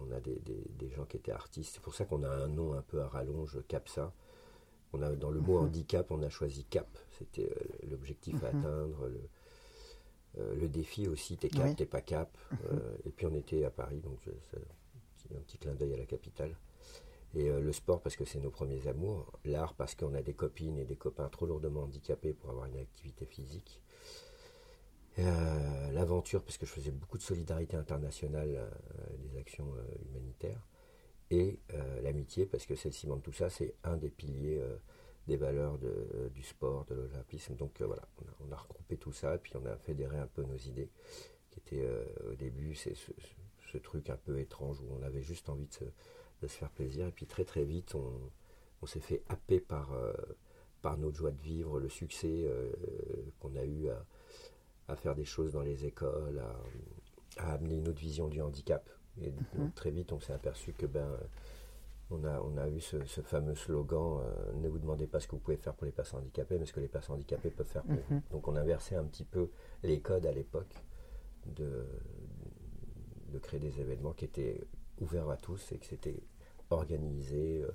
on 0.00 0.10
a 0.12 0.20
des, 0.20 0.90
gens 0.90 1.04
qui 1.04 1.16
étaient 1.16 1.32
artistes. 1.32 1.74
C'est 1.74 1.82
pour 1.82 1.94
ça 1.94 2.04
qu'on 2.04 2.22
a 2.22 2.28
un 2.28 2.48
nom 2.48 2.74
un 2.74 2.82
peu 2.82 3.00
à 3.00 3.08
rallonge, 3.08 3.58
CAPSA. 3.68 4.12
On 4.92 5.02
a, 5.02 5.10
dans 5.16 5.30
le 5.30 5.40
mot 5.40 5.58
mhm. 5.58 5.66
handicap, 5.66 6.10
on 6.10 6.22
a 6.22 6.28
choisi 6.28 6.64
CAP. 6.64 6.86
C'était 7.18 7.50
euh, 7.50 7.88
l'objectif 7.90 8.42
à 8.44 8.52
mhm. 8.52 8.58
atteindre. 8.58 9.08
Le, 9.08 9.16
euh, 9.16 9.28
le, 10.36 10.68
défi 10.68 11.08
aussi, 11.08 11.36
t'es 11.36 11.48
cap, 11.48 11.76
t'es 11.76 11.86
pas 11.86 12.00
cap. 12.00 12.36
Euh, 12.70 12.96
et 13.04 13.10
puis 13.10 13.26
on 13.26 13.34
était 13.34 13.64
à 13.64 13.70
Paris, 13.70 14.00
donc 14.00 14.18
c'est 15.16 15.34
un 15.34 15.40
petit 15.40 15.58
clin 15.58 15.74
d'œil 15.74 15.94
à 15.94 15.98
la 15.98 16.06
capitale. 16.06 16.56
Et 17.36 17.50
le 17.50 17.72
sport 17.72 18.00
parce 18.00 18.14
que 18.14 18.24
c'est 18.24 18.38
nos 18.38 18.50
premiers 18.50 18.86
amours. 18.86 19.32
L'art 19.44 19.74
parce 19.74 19.96
qu'on 19.96 20.14
a 20.14 20.22
des 20.22 20.34
copines 20.34 20.78
et 20.78 20.84
des 20.84 20.94
copains 20.94 21.28
trop 21.28 21.46
lourdement 21.46 21.82
handicapés 21.82 22.32
pour 22.32 22.50
avoir 22.50 22.66
une 22.66 22.78
activité 22.78 23.26
physique. 23.26 23.80
Euh, 25.20 25.92
l'aventure, 25.92 26.42
parce 26.42 26.58
que 26.58 26.66
je 26.66 26.72
faisais 26.72 26.90
beaucoup 26.90 27.18
de 27.18 27.22
solidarité 27.22 27.76
internationale, 27.76 28.54
euh, 28.56 28.68
des 29.18 29.38
actions 29.38 29.72
euh, 29.76 30.08
humanitaires, 30.08 30.60
et 31.30 31.58
l'amitié, 32.02 32.46
parce 32.46 32.64
que 32.66 32.76
c'est 32.76 32.90
le 32.90 32.94
ciment 32.94 33.16
de 33.16 33.22
tout 33.22 33.32
ça, 33.32 33.48
c'est 33.48 33.74
un 33.82 33.96
des 33.96 34.10
piliers 34.10 34.62
des 35.26 35.36
valeurs 35.36 35.78
du 36.32 36.42
sport, 36.42 36.84
de 36.86 36.94
l'olympisme. 36.94 37.54
Donc 37.54 37.80
voilà, 37.80 38.06
on 38.46 38.52
a, 38.52 38.56
regroupé 38.56 38.96
tout 38.96 39.12
ça, 39.12 39.34
et 39.34 39.38
puis 39.38 39.52
on 39.56 39.64
a 39.66 39.76
fédéré 39.76 40.18
un 40.18 40.26
peu 40.26 40.42
nos 40.42 40.56
idées, 40.56 40.90
qui 41.50 41.60
étaient 41.60 41.88
au 42.30 42.34
début, 42.34 42.74
c'est 42.74 42.94
ce, 42.94 43.78
truc 43.78 44.08
un 44.08 44.16
peu 44.16 44.38
étrange 44.38 44.80
où 44.80 44.86
on 44.96 45.02
avait 45.02 45.22
juste 45.22 45.48
envie 45.48 45.66
de 45.66 45.72
se, 45.72 45.84
faire 46.46 46.70
plaisir, 46.70 47.06
et 47.08 47.10
puis 47.10 47.26
très 47.26 47.44
très 47.44 47.64
vite, 47.64 47.94
on, 47.94 48.86
s'est 48.86 49.00
fait 49.00 49.22
happer 49.28 49.60
par, 49.60 49.96
par 50.82 50.98
notre 50.98 51.16
joie 51.16 51.30
de 51.30 51.40
vivre, 51.40 51.80
le 51.80 51.88
succès 51.88 52.46
qu'on 53.40 53.56
a 53.56 53.64
eu 53.64 53.88
à 53.88 54.04
à 54.88 54.96
faire 54.96 55.14
des 55.14 55.24
choses 55.24 55.52
dans 55.52 55.62
les 55.62 55.86
écoles, 55.86 56.42
à, 57.38 57.52
amener 57.52 57.76
une 57.76 57.88
autre 57.88 58.00
vision 58.00 58.28
du 58.28 58.40
handicap. 58.40 58.88
Et 59.20 59.30
mhm. 59.30 59.72
très 59.72 59.90
vite, 59.90 60.12
on 60.12 60.20
s'est 60.20 60.32
aperçu 60.32 60.72
que 60.72 60.86
ben, 60.86 61.08
on 62.10 62.24
a, 62.24 62.40
on 62.40 62.56
a 62.56 62.68
eu 62.68 62.80
ce, 62.80 62.96
fameux 63.22 63.54
slogan 63.54 64.20
euh, 64.20 64.52
Ne 64.54 64.68
vous 64.68 64.78
demandez 64.78 65.06
pas 65.06 65.20
ce 65.20 65.26
que 65.26 65.32
vous 65.32 65.40
pouvez 65.40 65.56
faire 65.56 65.74
pour 65.74 65.86
les 65.86 65.92
personnes 65.92 66.20
handicapées, 66.20 66.58
mais 66.58 66.66
ce 66.66 66.72
que 66.72 66.80
les 66.80 66.88
personnes 66.88 67.16
handicapées 67.16 67.50
peuvent 67.50 67.66
faire 67.66 67.82
pour 67.82 67.96
vous. 68.08 68.14
Mhm. 68.14 68.22
Donc 68.30 68.48
on 68.48 68.56
a 68.56 68.60
inversé 68.60 68.94
un 68.94 69.04
petit 69.04 69.24
peu 69.24 69.50
les 69.82 70.00
codes 70.00 70.26
à 70.26 70.32
l'époque 70.32 70.74
de, 71.46 71.86
de 73.28 73.38
créer 73.38 73.60
des 73.60 73.80
événements 73.80 74.12
qui 74.12 74.26
étaient 74.26 74.60
ouverts 75.00 75.30
à 75.30 75.36
tous 75.36 75.72
et 75.72 75.78
que 75.78 75.86
c'était 75.86 76.22
organisé, 76.70 77.62
euh, 77.62 77.70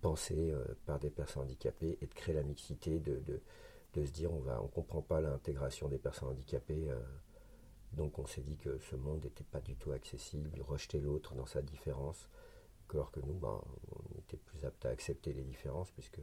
pensé 0.00 0.50
euh, 0.50 0.64
par 0.86 0.98
des 0.98 1.10
personnes 1.10 1.44
handicapées 1.44 1.98
et 2.00 2.06
de 2.06 2.14
créer 2.14 2.34
la 2.34 2.42
mixité 2.42 3.00
de 3.00 3.20
de 3.94 4.04
se 4.04 4.10
dire 4.10 4.32
on 4.32 4.40
va 4.40 4.60
on 4.62 4.68
comprend 4.68 5.02
pas 5.02 5.20
l'intégration 5.20 5.88
des 5.88 5.98
personnes 5.98 6.28
handicapées 6.28 6.90
euh, 6.90 7.00
donc 7.92 8.18
on 8.18 8.26
s'est 8.26 8.42
dit 8.42 8.56
que 8.56 8.78
ce 8.78 8.96
monde 8.96 9.24
n'était 9.24 9.44
pas 9.44 9.60
du 9.60 9.76
tout 9.76 9.92
accessible 9.92 10.50
rejeter 10.66 11.00
l'autre 11.00 11.34
dans 11.34 11.46
sa 11.46 11.62
différence 11.62 12.28
alors 12.92 13.10
que 13.10 13.20
nous 13.20 13.34
ben, 13.34 13.60
on 13.90 14.18
était 14.18 14.36
plus 14.36 14.64
apte 14.64 14.84
à 14.86 14.90
accepter 14.90 15.32
les 15.32 15.42
différences 15.42 15.90
puisque 15.90 16.20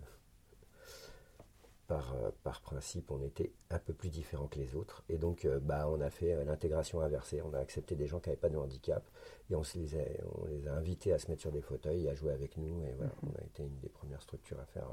par, 1.87 2.15
euh, 2.15 2.31
par 2.43 2.61
principe 2.61 3.11
on 3.11 3.21
était 3.21 3.51
un 3.69 3.79
peu 3.79 3.93
plus 3.93 4.09
différents 4.09 4.47
que 4.47 4.59
les 4.59 4.75
autres 4.75 5.03
et 5.09 5.17
donc 5.17 5.45
euh, 5.45 5.59
bah, 5.59 5.87
on 5.89 5.99
a 5.99 6.09
fait 6.09 6.45
l'intégration 6.45 7.01
inversée 7.01 7.41
on 7.41 7.53
a 7.53 7.59
accepté 7.59 7.95
des 7.95 8.07
gens 8.07 8.19
qui 8.19 8.29
n'avaient 8.29 8.39
pas 8.39 8.49
de 8.49 8.57
handicap 8.57 9.03
et 9.49 9.55
on, 9.55 9.63
les 9.75 9.95
a, 9.95 10.03
on 10.41 10.45
les 10.45 10.67
a 10.67 10.73
invités 10.73 11.11
à 11.13 11.19
se 11.19 11.29
mettre 11.29 11.41
sur 11.41 11.51
des 11.51 11.61
fauteuils 11.61 12.05
et 12.05 12.09
à 12.09 12.15
jouer 12.15 12.31
avec 12.31 12.57
nous 12.57 12.85
et 12.85 12.93
voilà, 12.93 13.11
mm-hmm. 13.11 13.29
on 13.33 13.41
a 13.41 13.43
été 13.43 13.63
une 13.63 13.79
des 13.79 13.89
premières 13.89 14.21
structures 14.21 14.59
à 14.59 14.65
faire 14.65 14.87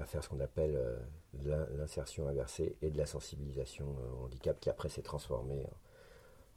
à 0.00 0.06
faire 0.06 0.24
ce 0.24 0.28
qu'on 0.28 0.40
appelle 0.40 0.76
euh, 0.76 1.66
l'insertion 1.76 2.28
inversée 2.28 2.76
et 2.82 2.90
de 2.90 2.98
la 2.98 3.06
sensibilisation 3.06 3.86
au 3.86 4.24
handicap 4.24 4.58
qui 4.58 4.70
après 4.70 4.88
s'est 4.88 5.02
transformé 5.02 5.64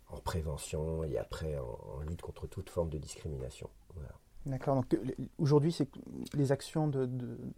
en, 0.10 0.20
prévention 0.20 1.03
et 1.03 1.17
après 1.17 1.58
en, 1.58 2.01
lutte 2.01 2.22
contre 2.22 2.48
toute 2.48 2.70
forme 2.70 2.89
de 2.89 2.98
discrimination. 2.98 3.70
D'accord. 4.45 4.75
Donc 4.75 4.97
aujourd'hui, 5.38 5.71
c'est 5.71 5.88
les 6.33 6.51
actions 6.51 6.89
de, 6.89 7.09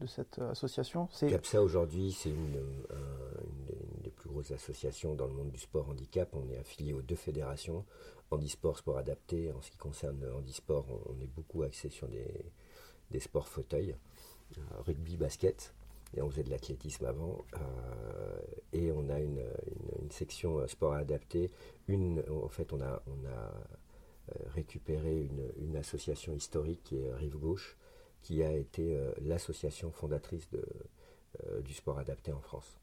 cette 0.05 0.37
association. 0.37 1.07
C'est 1.11 1.29
CAPSA 1.29 1.63
aujourd'hui, 1.63 2.11
c'est 2.11 2.29
une, 2.29 2.61
des 4.03 4.11
plus 4.11 4.29
grosses 4.29 4.51
associations 4.51 5.15
dans 5.15 5.25
le 5.25 5.33
monde 5.33 5.49
du 5.49 5.59
sport 5.59 5.89
handicap. 5.89 6.29
On 6.33 6.47
est 6.49 6.57
affilié 6.57 6.93
aux 6.93 7.01
deux 7.01 7.15
fédérations, 7.15 7.85
handisport, 8.29 8.77
sport 8.77 8.99
adapté. 8.99 9.51
En 9.51 9.61
ce 9.61 9.71
qui 9.71 9.77
concerne 9.77 10.19
le 10.21 10.31
handisport, 10.31 10.85
on, 11.09 11.19
est 11.19 11.27
beaucoup 11.27 11.63
axé 11.63 11.89
sur 11.89 12.07
des, 12.07 12.45
des 13.09 13.19
sports 13.19 13.47
fauteuils. 13.47 13.95
Euh, 14.57 14.61
rugby, 14.85 15.17
basket. 15.17 15.73
Et 16.15 16.21
on 16.21 16.29
faisait 16.29 16.43
de 16.43 16.49
l'athlétisme 16.49 17.05
avant. 17.05 17.43
Euh, 17.55 18.37
et 18.73 18.91
on 18.91 19.09
a 19.09 19.19
une, 19.19 19.41
section 20.11 20.59
euh, 20.59 20.67
sport 20.67 20.93
adapté. 20.93 21.51
Une, 21.87 22.23
en 22.29 22.47
fait, 22.47 22.71
on 22.73 22.81
a, 22.81 23.01
on 23.07 23.27
a 23.27 23.51
récupéré 24.55 25.29
une, 25.59 25.75
association 25.75 26.33
historique 26.33 26.81
qui 26.83 26.97
est 26.97 27.13
Rive 27.13 27.37
Gauche, 27.37 27.77
qui 28.21 28.43
a 28.43 28.51
été 28.51 28.97
l'association 29.21 29.91
fondatrice 29.91 30.49
de, 30.49 30.65
du 31.61 31.73
sport 31.73 31.99
adapté 31.99 32.31
en 32.31 32.39
France, 32.39 32.79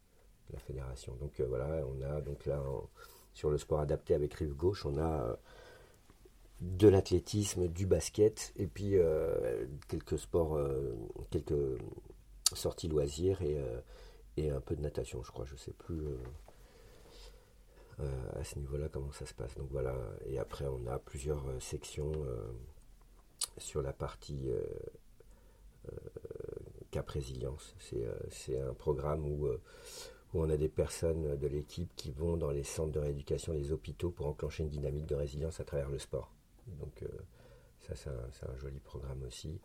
la 0.53 0.59
fédération. 0.59 1.15
Donc 1.15 1.41
voilà, 1.41 1.83
on 1.87 2.01
a 2.01 2.21
donc 2.21 2.45
là 2.45 2.63
sur 3.33 3.49
le 3.49 3.57
sport 3.57 3.79
adapté 3.79 4.13
avec 4.13 4.33
Rive 4.35 4.53
Gauche, 4.53 4.85
on 4.85 4.97
a 4.97 5.37
de 6.63 6.87
l'athlétisme, 6.87 7.67
du 7.67 7.85
basket, 7.85 8.53
et 8.55 8.67
puis 8.67 8.95
euh, 8.95 9.65
quelques 9.89 10.17
sports, 10.17 10.55
euh, 10.55 10.95
quelques 11.29 11.77
sorties 12.53 12.87
loisirs 12.87 13.41
et, 13.41 13.57
euh, 13.57 14.55
un 14.55 14.61
peu 14.61 14.75
de 14.75 14.81
natation, 14.81 15.21
je 15.23 15.31
crois. 15.31 15.45
Je 15.45 15.55
sais 15.55 15.73
plus 15.73 16.01
à 17.99 18.43
ce 18.43 18.57
niveau-là 18.59 18.89
comment 18.89 19.11
ça 19.11 19.25
se 19.25 19.33
passe. 19.33 19.55
Donc 19.55 19.69
voilà, 19.71 19.95
et 20.25 20.39
après 20.39 20.65
on 20.65 20.87
a 20.87 20.99
plusieurs 20.99 21.43
sections 21.61 22.11
sur 23.57 23.81
la 23.81 23.93
partie 23.93 24.49
Cap 26.91 27.09
Résilience. 27.09 27.75
C'est 28.29 28.59
un 28.59 28.73
programme 28.73 29.25
où 29.25 29.47
on 30.33 30.49
a 30.49 30.57
des 30.57 30.69
personnes 30.69 31.37
de 31.37 31.47
l'équipe 31.47 31.91
qui 31.95 32.11
vont 32.11 32.37
dans 32.37 32.51
les 32.51 32.63
centres 32.63 32.91
de 32.91 32.99
rééducation, 32.99 33.53
les 33.53 33.71
hôpitaux, 33.71 34.09
pour 34.09 34.27
enclencher 34.27 34.63
une 34.63 34.69
dynamique 34.69 35.05
de 35.05 35.15
résilience 35.15 35.59
à 35.59 35.63
travers 35.63 35.89
le 35.89 35.99
sport. 35.99 36.31
Donc 36.79 37.03
euh, 37.03 37.07
ça, 37.81 37.95
c'est 37.95 38.45
un, 38.45 38.55
joli 38.57 38.79
programme 38.79 39.23
aussi. 39.23 39.59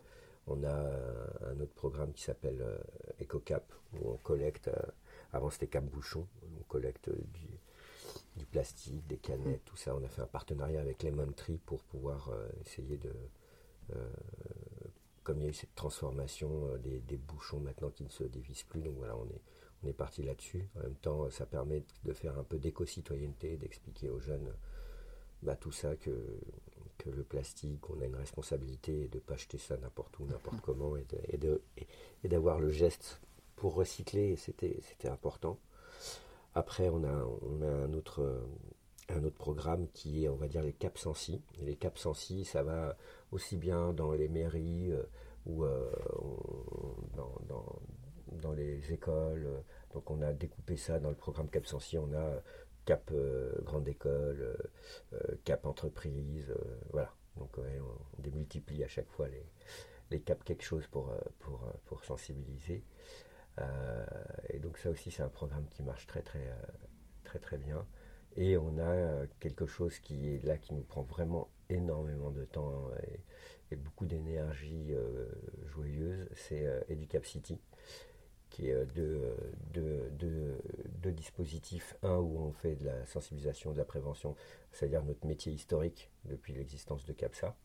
On 0.47 0.63
a 0.63 0.91
un, 1.47 1.59
autre 1.59 1.73
programme 1.73 2.13
qui 2.13 2.23
s'appelle 2.23 2.61
euh, 2.61 2.77
EcoCap, 3.21 3.71
où 3.93 4.11
on 4.11 4.17
collecte, 4.17 4.67
euh, 4.67 4.81
avant 5.33 5.49
c'était 5.49 5.67
Cap 5.67 5.85
Bouchon, 5.85 6.27
on 6.59 6.63
collecte 6.63 7.09
du, 7.09 7.58
plastique, 8.45 9.05
des 9.07 9.17
canettes, 9.17 9.63
tout 9.65 9.75
ça. 9.75 9.95
On 9.95 10.03
a 10.03 10.07
fait 10.07 10.21
un 10.21 10.27
partenariat 10.27 10.81
avec 10.81 11.03
Lemon 11.03 11.31
Tree 11.31 11.59
pour 11.65 11.83
pouvoir 11.83 12.31
essayer 12.61 12.97
de... 12.97 13.11
comme 15.23 15.39
il 15.39 15.43
y 15.43 15.47
a 15.47 15.49
eu 15.49 15.53
cette 15.53 15.75
transformation 15.75 16.77
des, 16.77 17.17
bouchons 17.17 17.59
maintenant 17.59 17.89
qui 17.89 18.03
ne 18.03 18.09
se 18.09 18.23
dévisent 18.23 18.63
plus, 18.63 18.81
donc 18.81 18.95
voilà, 18.97 19.15
on 19.17 19.25
est, 19.25 19.41
on 19.83 19.87
est 19.87 19.93
parti 19.93 20.23
là-dessus. 20.23 20.67
En 20.77 20.83
même 20.83 20.95
temps, 20.95 21.29
ça 21.29 21.45
permet 21.45 21.83
de 22.05 22.13
faire 22.13 22.37
un 22.37 22.43
peu 22.43 22.57
d'éco-citoyenneté, 22.57 23.57
d'expliquer 23.57 24.09
aux 24.09 24.19
jeunes 24.19 24.53
bah, 25.41 25.55
tout 25.55 25.71
ça, 25.71 25.95
que 25.95 26.11
que 26.99 27.09
le 27.09 27.23
plastique, 27.23 27.89
on 27.89 27.99
a 28.01 28.05
une 28.05 28.15
responsabilité 28.15 29.07
de 29.07 29.15
ne 29.15 29.21
pas 29.21 29.37
jeter 29.37 29.57
ça 29.57 29.77
n'importe 29.77 30.19
où, 30.19 30.25
n'importe 30.25 30.61
comment, 30.63 30.95
et, 30.95 31.07
d'avoir 32.27 32.59
le 32.59 32.69
geste 32.69 33.21
pour 33.55 33.73
recycler, 33.73 34.35
c'était 34.35 35.07
important. 35.07 35.57
Après, 36.55 36.89
on 36.89 37.03
a, 37.03 37.65
un, 37.65 37.93
autre, 37.93 38.43
un 39.09 39.23
autre 39.23 39.37
programme 39.37 39.87
qui 39.93 40.23
est, 40.23 40.29
on 40.29 40.35
va 40.35 40.47
dire, 40.47 40.63
les 40.63 40.73
Cap 40.73 40.97
Sensi. 40.97 41.41
les 41.61 41.75
Cap 41.75 41.97
Sensi, 41.97 42.45
ça 42.45 42.63
va 42.63 42.97
aussi 43.31 43.57
bien 43.57 43.93
dans 43.93 44.11
les 44.11 44.27
mairies 44.27 44.91
euh, 44.91 45.03
ou 45.45 45.63
euh, 45.63 45.91
dans, 47.15 47.35
dans, 48.31 48.51
les 48.53 48.93
écoles. 48.93 49.47
Donc, 49.93 50.09
on 50.09 50.21
a 50.21 50.33
découpé 50.33 50.75
ça 50.75 50.99
dans 50.99 51.09
le 51.09 51.15
programme 51.15 51.49
Cap 51.49 51.65
Sensi. 51.65 51.97
On 51.97 52.13
a 52.13 52.41
cap 52.89 53.11
euh, 53.11 53.51
grande 53.61 53.87
école, 53.87 54.41
euh, 54.41 54.57
euh, 55.13 55.35
cap 55.43 55.67
entreprise, 55.67 56.51
voilà. 56.91 57.13
Donc 57.37 57.55
on, 57.59 58.21
démultiplie 58.21 58.83
à 58.83 58.87
chaque 58.87 59.09
fois 59.11 59.27
les, 59.29 59.45
les 60.09 60.19
caps 60.19 60.43
quelque 60.43 60.63
chose 60.63 60.87
pour, 60.87 61.13
pour, 61.37 61.61
pour 61.85 62.03
sensibiliser. 62.03 62.83
Et 64.49 64.59
donc 64.59 64.77
ça 64.77 64.89
aussi 64.89 65.11
c'est 65.11 65.23
un 65.23 65.29
programme 65.29 65.65
qui 65.69 65.83
marche 65.83 66.07
très 66.07 66.21
très 66.21 66.53
très 67.23 67.39
très 67.39 67.57
bien. 67.57 67.85
Et 68.35 68.57
on 68.57 68.77
a 68.77 69.25
quelque 69.39 69.65
chose 69.65 69.99
qui 69.99 70.29
est 70.29 70.43
là 70.45 70.57
qui 70.57 70.73
nous 70.73 70.83
prend 70.83 71.01
vraiment 71.01 71.49
énormément 71.69 72.31
de 72.31 72.45
temps 72.45 72.89
et, 73.71 73.75
beaucoup 73.75 74.07
d'énergie 74.07 74.93
joyeuse, 75.67 76.27
c'est 76.33 76.65
Educap 76.89 77.25
City 77.25 77.59
qui 78.49 78.69
est 78.69 78.85
deux, 78.85 81.11
dispositifs. 81.11 81.95
Un 82.03 82.17
où 82.17 82.39
on 82.39 82.51
fait 82.51 82.75
de 82.75 82.85
la 82.85 83.05
sensibilisation, 83.05 83.71
de 83.71 83.77
la 83.77 83.85
prévention, 83.85 84.35
c'est-à-dire 84.71 85.03
notre 85.03 85.25
métier 85.25 85.51
historique 85.51 86.11
depuis 86.25 86.53
l'existence 86.53 87.05
de 87.05 87.13
CAPSA, 87.13 87.55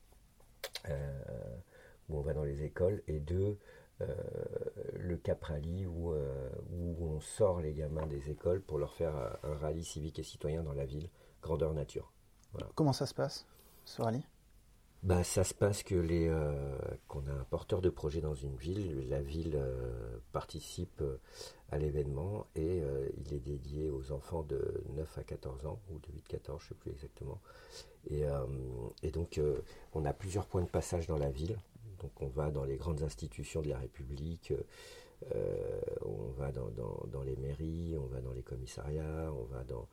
où 2.08 2.18
on 2.18 2.20
va 2.20 2.34
dans 2.34 2.44
les 2.44 2.64
écoles, 2.64 3.02
et 3.08 3.18
deux, 3.18 3.58
le 4.00 5.16
Cap 5.16 5.44
Rally 5.44 5.86
où, 5.86 6.12
où, 6.12 6.96
on 7.00 7.20
sort 7.20 7.60
les 7.60 7.72
gamins 7.72 8.06
des 8.06 8.30
écoles 8.30 8.60
pour 8.60 8.78
leur 8.78 8.92
faire 8.92 9.14
un 9.42 9.54
rallye 9.54 9.84
civique 9.84 10.18
et 10.18 10.22
citoyen 10.22 10.62
dans 10.62 10.72
la 10.72 10.84
ville, 10.84 11.08
grandeur 11.42 11.72
nature. 11.74 12.12
Comment 12.74 12.92
ça 12.92 13.06
se 13.06 13.14
passe, 13.14 13.46
ce 13.84 14.02
rallye? 14.02 14.24
Bah, 15.04 15.22
ça 15.22 15.44
se 15.44 15.52
passe 15.52 15.82
que 15.82 15.94
les 15.94 16.28
euh, 16.28 16.78
qu'on 17.08 17.26
a 17.26 17.30
un 17.30 17.44
porteur 17.44 17.82
de 17.82 17.90
projet 17.90 18.22
dans 18.22 18.32
une 18.32 18.56
ville, 18.56 19.06
la 19.10 19.20
ville 19.20 19.54
euh, 19.54 20.16
participe 20.32 21.02
euh, 21.02 21.20
à 21.70 21.76
l'événement 21.76 22.46
et 22.56 22.82
il 23.18 23.34
est 23.34 23.40
dédié 23.40 23.90
aux 23.90 24.12
enfants 24.12 24.44
de 24.44 24.82
9 24.94 25.18
à 25.18 25.24
14 25.24 25.66
ans 25.66 25.78
ou 25.90 25.98
de 25.98 26.06
8 26.14 26.24
à 26.28 26.38
14, 26.38 26.60
je 26.62 26.64
ne 26.64 26.68
sais 26.68 26.74
plus 26.76 26.90
exactement. 26.92 27.40
Et, 28.06 28.24
et 29.02 29.10
donc 29.10 29.40
on 29.92 30.04
a 30.04 30.12
plusieurs 30.12 30.46
points 30.46 30.62
de 30.62 30.68
passage 30.68 31.08
dans 31.08 31.18
la 31.18 31.30
ville. 31.30 31.58
Donc 32.04 32.22
on 32.22 32.28
va 32.28 32.50
dans 32.50 32.64
les 32.64 32.76
grandes 32.76 33.02
institutions 33.02 33.62
de 33.62 33.68
la 33.68 33.78
République, 33.78 34.52
on 36.04 36.28
va 36.36 36.52
dans, 36.52 37.22
les 37.24 37.36
mairies, 37.36 37.96
on 37.98 38.06
va 38.06 38.20
dans 38.20 38.32
les 38.32 38.42
commissariats, 38.42 39.32
on 39.32 39.44
va 39.44 39.64
dans, 39.64 39.88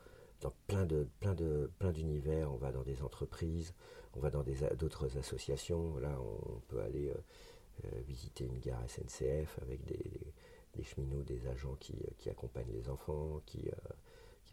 plein 0.67 0.85
de 0.85 1.07
plein 1.19 1.33
de 1.33 1.71
plein 1.79 1.91
d'univers, 1.91 2.51
on 2.51 2.57
va 2.57 2.71
dans 2.71 2.83
des 2.83 3.01
entreprises 3.01 3.73
on 4.15 4.19
va 4.19 4.29
dans 4.29 4.43
d'autres 4.43 5.17
associations. 5.17 5.97
Là, 5.97 6.17
on 6.19 6.59
peut 6.67 6.81
aller 6.81 7.09
euh, 7.09 7.85
euh, 7.85 8.01
visiter 8.07 8.45
une 8.45 8.59
gare 8.59 8.81
SNCF 8.87 9.59
avec 9.61 9.83
des, 9.85 10.83
cheminots, 10.83 11.23
des 11.23 11.47
agents 11.47 11.75
qui, 11.79 11.95
accompagnent 12.29 12.71
les 12.73 12.89
enfants, 12.89 13.37
euh, 13.37 13.39
qui 13.45 13.69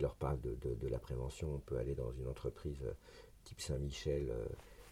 leur 0.01 0.15
parlent 0.15 0.41
de, 0.41 0.89
la 0.89 0.99
prévention. 0.99 1.55
On 1.55 1.59
peut 1.59 1.79
aller 1.79 1.95
dans 1.95 2.13
une 2.13 2.29
entreprise 2.29 2.85
type 3.45 3.61
Saint-Michel, 3.61 4.33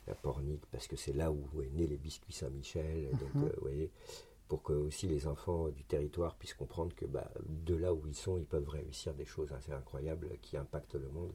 la 0.06 0.14
Pornic, 0.14 0.64
parce 0.66 0.86
que 0.86 0.96
c'est 0.96 1.12
là 1.12 1.32
où 1.32 1.62
est 1.62 1.70
né 1.70 1.86
les 1.86 1.96
biscuits 1.96 2.32
Saint-Michel. 2.32 3.10
Donc, 3.12 3.34
mhm. 3.34 3.42
vous 3.42 3.62
voyez, 3.62 3.90
pour 4.48 4.62
que 4.62 4.72
aussi 4.72 5.08
les 5.08 5.26
enfants 5.26 5.68
du 5.68 5.84
territoire 5.84 6.34
puissent 6.36 6.54
comprendre 6.54 6.94
que 6.94 7.04
bah, 7.04 7.30
de 7.48 7.74
là 7.74 7.92
où 7.92 8.06
ils 8.06 8.14
sont, 8.14 8.38
ils 8.38 8.46
peuvent 8.46 8.68
réussir 8.68 9.14
des 9.14 9.24
choses 9.24 9.52
assez 9.52 9.72
incroyables 9.72 10.28
qui 10.40 10.56
impactent 10.56 10.94
le 10.94 11.08
monde. 11.08 11.32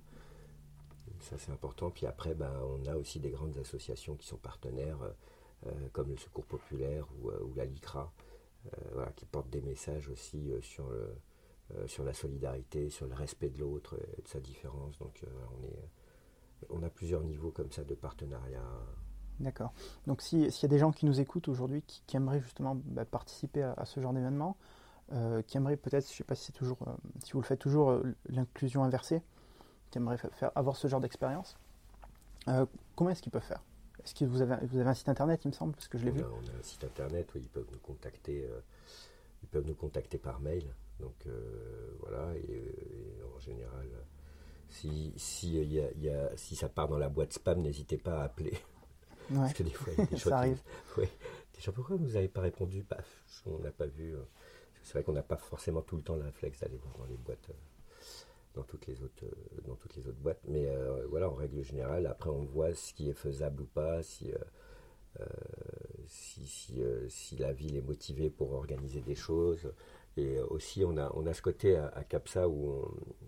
Ça, 1.20 1.38
c'est 1.38 1.51
important. 1.51 1.92
Puis 1.92 2.06
après, 2.06 2.34
ben, 2.34 2.54
on 2.63 2.86
a 2.86 2.96
aussi 2.96 3.20
des 3.20 3.30
grandes 3.30 3.58
associations 3.58 4.16
qui 4.16 4.28
sont 4.28 4.38
partenaires, 4.38 5.01
euh, 5.01 5.12
euh, 5.68 5.90
comme 5.92 6.10
le 6.10 6.18
Secours 6.18 6.46
Populaire 6.46 7.06
ou, 7.20 7.30
euh, 7.30 7.40
la 7.56 7.66
LICRA, 7.66 8.12
qui 9.16 9.25
portent 9.25 9.50
des 9.50 9.62
messages 9.62 10.08
aussi 10.08 10.51
sur, 10.62 10.94
sur 11.88 12.04
la 12.04 12.13
solidarité, 12.13 12.92
sur 12.92 13.08
le 13.08 13.16
respect 13.16 13.50
de 13.50 13.58
l'autre 13.58 13.96
et 14.16 14.22
de 14.22 14.28
sa 14.28 14.40
différence. 14.40 15.00
Donc, 15.00 15.20
on, 15.58 15.63
est, 15.63 15.90
on 16.70 16.84
a 16.84 16.89
plusieurs 16.89 17.24
niveaux 17.24 17.51
comme 17.51 17.72
ça 17.72 17.84
de 17.84 17.96
partenariat. 17.96 18.63
D'accord. 19.39 19.74
Donc, 20.08 20.22
s'il 20.22 20.46
y 20.46 20.65
a 20.65 20.68
des 20.68 20.77
gens 20.77 20.91
qui 20.91 21.06
nous 21.06 21.20
écoutent 21.20 21.48
aujourd'hui 21.48 21.82
qui, 21.82 22.15
aimeraient 22.15 22.41
justement 22.41 22.75
bah, 22.75 23.06
participer 23.06 23.63
à, 23.63 23.86
ce 23.86 24.00
genre 24.00 24.13
d'événement, 24.13 24.56
qui 25.48 25.58
aimeraient 25.58 25.77
peut-être, 25.77 26.08
je 26.08 26.13
ne 26.13 26.18
sais 26.18 26.24
pas 26.24 26.36
si, 26.36 26.46
c'est 26.46 26.51
toujours, 26.53 26.77
si 27.24 27.34
vous 27.34 27.41
le 27.41 27.46
faites 27.46 27.60
toujours, 27.60 28.01
l'inclusion 28.30 28.84
inversée, 28.84 29.22
qui 29.89 29.98
aimeraient 29.98 30.18
faire, 30.18 30.51
avoir 30.56 30.77
ce 30.77 30.88
genre 30.88 31.01
d'expérience, 31.01 31.58
euh, 32.48 32.65
comment 32.96 33.12
est-ce 33.12 33.22
qu'ils 33.22 33.32
peuvent 33.32 33.44
faire? 33.44 33.63
Est-ce 34.03 34.15
que 34.15 34.25
vous 34.25 34.41
avez, 34.41 34.56
vous 34.65 34.80
avez 34.80 34.89
un 34.89 34.94
site 34.94 35.10
internet, 35.10 35.41
il 35.46 35.50
me 35.50 35.53
semble, 35.53 35.74
parce 35.74 35.88
que 35.88 35.98
je 35.98 36.06
l'ai 36.06 36.12
vu 36.12 36.24
On 36.24 36.56
a 36.56 36.60
un 36.60 36.63
site 36.63 36.84
internet 36.84 37.30
où 37.36 37.38
ils 37.38 37.48
peuvent 37.48 37.68
nous 37.72 37.80
contacter, 37.80 38.46
euh, 38.46 38.60
ils 39.44 39.50
peuvent 39.50 39.68
nous 39.68 39.75
contacter 39.75 40.18
par 40.18 40.39
mail. 40.39 40.74
Donc 41.00 41.15
euh, 41.27 41.96
voilà, 42.00 42.36
et, 42.36 43.22
en 43.36 43.39
général, 43.39 43.88
si, 44.72 45.13
si, 45.18 45.51
y 45.54 46.10
a, 46.10 46.36
si 46.36 46.56
ça 46.56 46.70
part 46.70 46.88
dans 46.88 46.98
la 46.98 47.10
boîte 47.10 47.34
spam, 47.34 47.62
n'hésitez 47.62 47.98
pas 47.98 48.22
à 48.22 48.24
appeler. 48.24 48.54
Parce 49.34 49.54
que 49.54 49.63
des 49.63 49.72
fois, 49.72 49.94
il 49.94 50.00
y 50.00 50.01
a 50.01 50.06
des 50.06 50.18
choses. 50.18 50.32
ça 50.32 50.40
arrive. 50.40 50.62
Déjà, 51.54 51.72
pourquoi 51.72 51.96
vous 51.96 52.07
n'avez 52.07 52.27
pas 52.27 52.42
répondu? 52.42 52.84
On 53.46 53.60
n'a 53.60 53.72
pas 53.72 53.86
vu. 53.86 54.16
C'est 54.84 54.94
vrai 54.94 55.03
qu'on 55.03 55.14
n'a 55.14 55.24
pas 55.24 55.38
forcément 55.38 55.81
tout 55.81 55.96
le 55.96 56.01
temps 56.01 56.16
le 56.16 56.24
réflexe 56.24 56.60
d'aller 56.60 56.77
voir 56.77 56.98
dans 56.98 57.05
les 57.05 57.18
boîtes 57.18 57.51
dans 58.53 58.64
toutes 58.64 58.88
les 58.88 59.01
autres, 59.01 59.24
euh, 59.24 59.62
dans 59.66 59.75
toutes 59.75 59.96
les 59.96 60.07
autres 60.07 60.20
boîtes. 60.20 60.42
Mais 60.48 60.68
euh, 60.68 61.05
voilà, 61.10 61.29
en 61.29 61.34
règle 61.34 61.64
générale, 61.64 62.07
après 62.07 62.29
on 62.29 62.44
voit 62.44 62.74
ce 62.74 62.94
qui 62.94 63.10
est 63.10 63.14
faisable 63.14 63.64
ou 63.64 63.66
pas, 63.66 64.03
si, 64.03 64.31
euh, 65.20 65.25
si, 66.07 66.46
si, 66.46 66.81
si, 67.10 67.38
la 67.38 67.53
ville 67.53 67.75
est 67.75 67.81
motivée 67.81 68.29
pour 68.29 68.53
organiser 68.53 69.01
des 69.01 69.16
choses. 69.16 69.72
Et 70.18 70.40
aussi, 70.40 70.84
on 70.86 70.98
a, 70.98 71.12
on 71.16 71.26
a 71.26 71.34
ce 71.34 71.42
côté 71.42 71.78
à, 71.78 72.04
CAPSA 72.08 72.48
où 72.50 72.86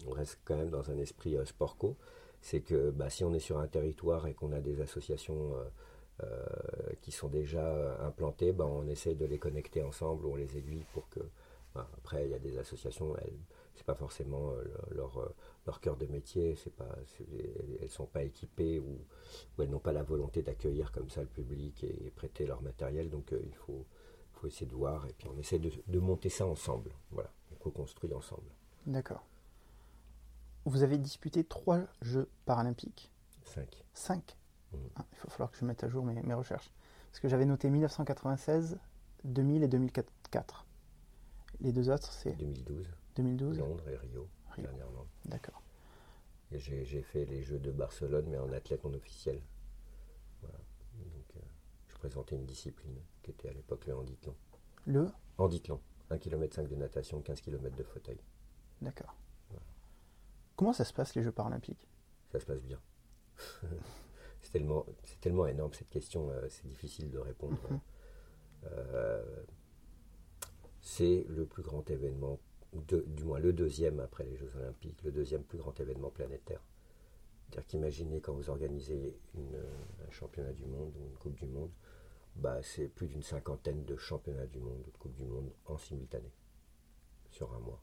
on, 0.07 0.11
reste 0.11 0.39
quand 0.45 0.57
même 0.57 0.69
dans 0.69 0.91
un 0.91 0.97
esprit 0.97 1.37
sport-co. 1.45 1.95
C'est 2.41 2.61
que 2.61 2.91
bah, 2.91 3.09
si 3.09 3.23
on 3.23 3.33
est 3.33 3.39
sur 3.39 3.57
un 3.57 3.67
territoire 3.67 4.27
et 4.27 4.33
qu'on 4.33 4.51
a 4.51 4.59
des 4.59 4.81
associations 4.81 5.53
qui 7.01 7.11
sont 7.11 7.29
déjà 7.29 7.97
implantées, 8.05 8.51
bah, 8.51 8.65
on 8.65 8.87
essaie 8.87 9.15
de 9.15 9.25
les 9.25 9.39
connecter 9.39 9.81
ensemble, 9.81 10.25
on 10.25 10.35
les 10.35 10.57
aiguille 10.57 10.85
pour 10.93 11.09
que. 11.09 11.21
Bah, 11.73 11.89
après, 11.97 12.25
il 12.25 12.31
y 12.31 12.35
a 12.35 12.39
des 12.39 12.57
associations, 12.57 13.15
elles 13.17 13.33
c'est 13.75 13.85
pas 13.85 13.95
forcément 13.95 14.51
euh, 14.51 14.63
leur, 14.91 15.17
euh, 15.17 15.33
leur 15.65 15.79
cœur 15.79 15.97
de 15.97 16.05
métier, 16.05 16.55
c'est 16.55 16.73
pas, 16.73 16.95
elles 17.81 17.89
sont 17.89 18.05
pas 18.05 18.23
équipées 18.23 18.79
ou, 18.79 18.99
elles 19.59 19.69
n'ont 19.69 19.79
pas 19.79 19.93
la 19.93 20.03
volonté 20.03 20.41
d'accueillir 20.41 20.91
comme 20.91 21.09
ça 21.09 21.21
le 21.21 21.27
public 21.27 21.83
et, 21.83 22.11
prêter 22.15 22.45
leur 22.45 22.61
matériel. 22.61 23.09
Donc 23.09 23.33
euh, 23.33 23.39
il 23.45 23.55
faut, 23.55 23.85
faut 24.43 24.47
essayer 24.47 24.65
de 24.65 24.75
voir 24.75 25.05
et 25.05 25.13
puis 25.13 25.29
on 25.33 25.39
essaie 25.39 25.57
de, 25.57 25.71
de 25.87 25.99
monter 25.99 26.29
ça 26.29 26.45
ensemble. 26.45 26.91
Voilà, 27.11 27.31
on 27.51 27.55
co-construit 27.55 28.13
ensemble. 28.13 28.49
D'accord. 28.85 29.25
Vous 30.65 30.83
avez 30.83 30.97
disputé 30.97 31.45
trois 31.45 31.79
Jeux 32.01 32.29
paralympiques 32.45 33.09
Cinq. 33.45 33.85
Cinq 33.93 34.37
mmh. 34.73 34.77
ah, 34.97 35.05
Il 35.13 35.17
va 35.19 35.29
falloir 35.29 35.51
que 35.51 35.57
je 35.57 35.65
mette 35.65 35.83
à 35.85 35.87
jour 35.87 36.03
mes, 36.03 36.21
mes 36.21 36.33
recherches. 36.33 36.71
Parce 37.09 37.21
que 37.21 37.29
j'avais 37.29 37.45
noté 37.45 37.69
1996, 37.69 38.79
2000 39.23 39.63
et 39.63 39.67
2004. 39.69 40.65
Les 41.61 41.71
deux 41.71 41.89
autres, 41.89 42.11
c'est 42.11 42.33
2012. 42.33 42.89
2012 43.15 43.59
Londres 43.59 43.87
et 43.87 43.95
Rio, 43.95 44.27
dernièrement. 44.57 45.05
D'accord. 45.25 45.61
Et 46.51 46.59
j'ai 46.59 47.01
fait 47.01 47.25
les 47.25 47.43
Jeux 47.43 47.59
de 47.59 47.71
Barcelone, 47.71 48.25
mais 48.29 48.37
en 48.37 48.51
athlète 48.51 48.83
non 48.83 48.93
officiel. 48.93 49.39
Une 52.31 52.45
discipline 52.45 52.97
qui 53.21 53.31
était 53.31 53.49
à 53.49 53.53
l'époque 53.53 53.85
le 53.85 53.95
handithlon. 53.95 54.35
Le 54.85 55.07
Handithlon. 55.37 55.79
1 56.09 56.17
km 56.17 56.53
5 56.53 56.67
de 56.67 56.75
natation, 56.75 57.21
15 57.21 57.41
km 57.41 57.75
de 57.75 57.83
fauteuil. 57.83 58.19
D'accord. 58.81 59.15
Comment 60.55 60.73
ça 60.73 60.83
se 60.83 60.93
passe 60.93 61.15
les 61.15 61.23
Jeux 61.23 61.31
paralympiques? 61.31 61.87
Ça 62.31 62.39
se 62.39 62.45
passe 62.45 62.61
bien. 62.61 62.79
c'est 64.41 64.51
tellement, 64.51 64.85
tellement 65.21 65.47
énorme 65.47 65.73
cette 65.73 65.89
question, 65.89 66.29
euh, 66.29 66.47
c'est 66.49 66.67
difficile 66.67 67.09
de 67.09 67.17
répondre. 67.17 67.57
Mhm. 67.69 67.79
Euh, 68.65 69.43
c'est 70.81 71.25
le 71.29 71.45
plus 71.45 71.63
grand 71.63 71.89
événement 71.89 72.39
du 72.73 73.23
moins 73.23 73.39
le 73.39 73.53
deuxième 73.53 73.99
après 73.99 74.23
les 74.23 74.35
Jeux 74.35 74.51
Olympiques, 74.55 75.03
le 75.03 75.11
deuxième 75.11 75.43
plus 75.43 75.57
grand 75.57 75.79
événement 75.79 76.09
planétaire. 76.09 76.61
C'est-à-dire 77.45 77.67
qu'imaginez 77.67 78.19
quand 78.19 78.33
vous 78.33 78.49
organisez 78.49 79.15
un 79.37 80.11
championnat 80.11 80.53
du 80.53 80.65
monde 80.65 80.91
ou 80.97 81.05
une 81.05 81.17
Coupe 81.17 81.35
du 81.35 81.45
Monde, 81.45 81.69
bah, 82.35 82.61
c'est 82.61 82.87
plus 82.87 83.07
d'une 83.07 83.23
cinquantaine 83.23 83.85
de 83.85 83.95
championnats 83.95 84.47
du 84.47 84.59
monde 84.59 84.83
ou 84.87 84.91
de 84.91 84.97
Coupe 84.97 85.15
du 85.15 85.25
Monde 85.25 85.51
en 85.65 85.77
simultané 85.77 86.31
sur 87.29 87.53
un 87.53 87.59
mois. 87.59 87.81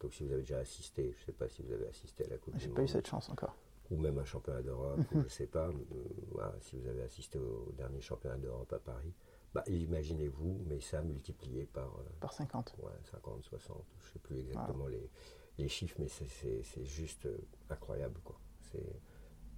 Donc 0.00 0.14
si 0.14 0.24
vous 0.24 0.32
avez 0.32 0.42
déjà 0.42 0.58
assisté, 0.58 1.12
je 1.12 1.20
ne 1.20 1.24
sais 1.26 1.32
pas 1.32 1.48
si 1.48 1.62
vous 1.62 1.72
avez 1.72 1.86
assisté 1.86 2.24
à 2.24 2.28
la 2.28 2.38
Coupe 2.38 2.56
du 2.56 2.66
Monde. 2.66 2.68
J'ai 2.68 2.74
pas 2.74 2.82
eu 2.82 2.88
cette 2.88 3.06
chance 3.06 3.28
encore. 3.30 3.56
Ou 3.90 3.96
même 3.96 4.18
un 4.18 4.24
championnat 4.24 4.62
d'Europe, 4.62 5.00
je 5.12 5.18
ne 5.18 5.28
sais 5.28 5.46
pas. 5.46 5.68
Euh, 5.68 6.50
si 6.60 6.76
vous 6.76 6.86
avez 6.86 7.02
assisté 7.02 7.38
au 7.38 7.72
dernier 7.76 8.00
championnat 8.00 8.36
d'Europe 8.36 8.72
à 8.72 8.78
Paris, 8.78 9.14
bah, 9.54 9.64
imaginez-vous, 9.66 10.62
mais 10.66 10.80
ça 10.80 11.02
multiplié 11.02 11.64
par... 11.64 11.86
Euh, 11.86 12.04
par 12.20 12.32
50. 12.32 12.76
Ouais, 12.82 12.92
50, 13.10 13.42
60, 13.44 13.84
je 13.98 14.06
ne 14.06 14.12
sais 14.12 14.18
plus 14.18 14.38
exactement 14.40 14.86
les, 14.86 15.10
les, 15.56 15.68
chiffres, 15.68 15.96
mais 15.98 16.08
c'est 16.08 16.84
juste 16.84 17.26
euh, 17.26 17.38
incroyable. 17.70 18.20
quoi. 18.22 18.38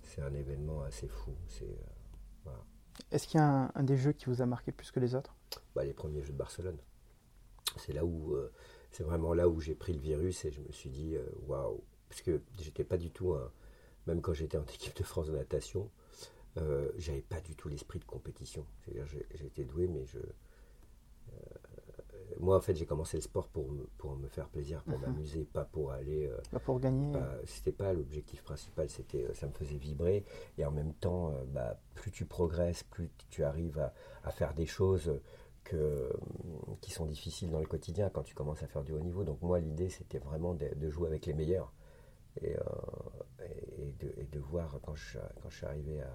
C'est 0.02 0.22
un 0.22 0.32
événement 0.32 0.82
assez 0.82 1.08
fou. 1.08 1.34
C'est 1.48 1.76
euh, 2.46 2.50
Est-ce 3.10 3.26
qu'il 3.26 3.38
y 3.38 3.42
a 3.42 3.70
un, 3.74 3.82
des 3.82 3.96
jeux 3.96 4.12
qui 4.12 4.26
vous 4.26 4.42
a 4.42 4.46
marqué 4.46 4.72
plus 4.72 4.90
que 4.90 5.00
les 5.00 5.14
autres? 5.14 5.34
Bah, 5.74 5.84
Les 5.84 5.92
premiers 5.92 6.22
jeux 6.22 6.32
de 6.32 6.38
Barcelone. 6.38 6.78
C'est 7.76 7.92
là 7.92 8.04
où... 8.04 8.36
c'est 8.90 9.04
vraiment 9.04 9.34
là 9.34 9.48
où 9.48 9.60
j'ai 9.60 9.74
pris 9.74 9.92
le 9.92 10.00
virus 10.00 10.44
et 10.44 10.50
je 10.50 10.60
me 10.60 10.72
suis 10.72 10.90
dit, 10.90 11.16
waouh, 11.46 11.82
parce 12.08 12.22
que 12.22 12.40
j'étais 12.60 12.84
pas 12.84 12.96
du 12.96 13.10
tout 13.10 13.34
un... 13.34 13.50
Même 14.06 14.20
quand 14.20 14.32
j'étais 14.32 14.56
en 14.58 14.64
équipe 14.64 14.96
de 14.96 15.04
France 15.04 15.28
de 15.28 15.36
natation, 15.36 15.90
euh, 16.58 16.90
j'avais 16.98 17.22
pas 17.22 17.40
du 17.40 17.54
tout 17.54 17.68
l'esprit 17.68 17.98
de 17.98 18.04
compétition. 18.04 18.66
C'est-à-dire, 18.80 19.06
j'étais 19.34 19.64
doué, 19.64 19.86
mais 19.86 20.04
je. 20.06 20.18
Euh, 22.40 22.44
moi, 22.44 22.56
en 22.56 22.60
fait, 22.60 22.74
j'ai 22.74 22.86
commencé 22.86 23.16
le 23.16 23.22
sport 23.22 23.48
pour 23.48 23.70
me, 23.70 23.84
pour 23.98 24.16
me 24.16 24.28
faire 24.28 24.48
plaisir, 24.48 24.82
pour 24.84 24.98
mhm. 24.98 25.06
m'amuser, 25.06 25.44
pas 25.44 25.64
pour 25.64 25.92
aller. 25.92 26.26
Euh, 26.26 26.36
pas 26.50 26.58
pour 26.58 26.80
gagner. 26.80 27.12
c'était 27.44 27.72
pas 27.72 27.92
l'objectif 27.92 28.42
principal, 28.42 28.88
c'était, 28.88 29.32
ça 29.34 29.46
me 29.46 29.52
faisait 29.52 29.76
vibrer. 29.76 30.24
Et 30.58 30.64
en 30.64 30.70
même 30.70 30.94
temps, 30.94 31.34
bah, 31.48 31.78
plus 31.94 32.10
tu 32.10 32.24
progresses, 32.24 32.82
plus 32.84 33.10
tu 33.30 33.44
arrives 33.44 33.78
à, 33.78 33.92
à 34.24 34.30
faire 34.30 34.54
des 34.54 34.66
choses 34.66 35.20
que, 35.64 36.10
qui 36.80 36.90
sont 36.90 37.06
difficiles 37.06 37.50
dans 37.50 37.60
le 37.60 37.66
quotidien 37.66 38.10
quand 38.10 38.22
tu 38.22 38.34
commences 38.34 38.62
à 38.62 38.66
faire 38.66 38.82
du 38.82 38.92
haut 38.92 39.00
niveau. 39.00 39.24
Donc 39.24 39.42
moi, 39.42 39.60
l'idée, 39.60 39.88
c'était 39.88 40.18
vraiment 40.18 40.54
de, 40.54 40.90
jouer 40.90 41.08
avec 41.08 41.26
les 41.26 41.34
meilleurs. 41.34 41.72
Et, 42.42 42.52
et, 43.78 43.92
de, 43.98 44.14
et, 44.18 44.24
de, 44.24 44.38
voir 44.38 44.78
quand 44.82 44.94
je, 44.94 45.18
quand 45.42 45.50
je 45.50 45.56
suis 45.56 45.66
arrivé 45.66 46.00
à, 46.00 46.12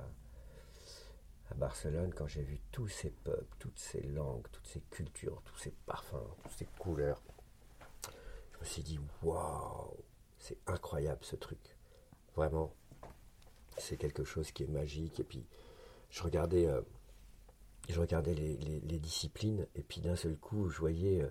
à 1.51 1.53
Barcelone, 1.55 2.13
quand 2.13 2.27
j'ai 2.27 2.41
vu 2.41 2.59
tous 2.75 2.89
ces 2.89 3.09
peuples, 3.09 3.55
toutes 3.57 3.79
ces 3.79 4.01
langues, 4.01 4.45
toutes 4.51 4.67
ces 4.67 4.81
cultures, 4.89 5.41
tous 5.45 5.55
ces 5.55 5.71
parfums, 5.85 6.35
toutes 6.43 6.51
ces 6.51 6.65
couleurs, 6.77 7.23
je 8.51 8.59
me 8.59 8.65
suis 8.65 8.83
dit, 8.83 8.99
waouh, 9.23 9.95
c'est 10.39 10.57
incroyable 10.67 11.23
ce 11.23 11.38
truc. 11.38 11.77
Vraiment, 12.35 12.73
c'est 13.77 13.95
quelque 13.95 14.25
chose 14.25 14.51
qui 14.51 14.63
est 14.63 14.67
magique. 14.67 15.21
Et 15.21 15.23
puis, 15.23 15.45
je 16.09 16.21
regardais, 16.21 16.67
euh, 16.67 16.81
les, 17.88 18.99
disciplines, 18.99 19.65
et 19.73 19.81
puis 19.81 20.01
d'un 20.01 20.17
seul 20.17 20.35
coup, 20.35 20.67
je 20.67 20.77
voyais 20.77 21.21
euh, 21.21 21.29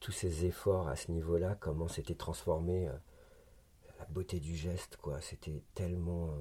tous 0.00 0.12
ces 0.12 0.44
efforts 0.44 0.88
à 0.88 0.96
ce 0.96 1.10
niveau-là, 1.12 1.56
comment 1.58 1.88
c'était 1.88 2.14
transformé, 2.14 2.88
euh, 2.88 2.92
la 3.98 4.04
beauté 4.04 4.38
du 4.38 4.54
geste, 4.54 4.98
quoi. 4.98 5.22
C'était 5.22 5.62
tellement, 5.74 6.36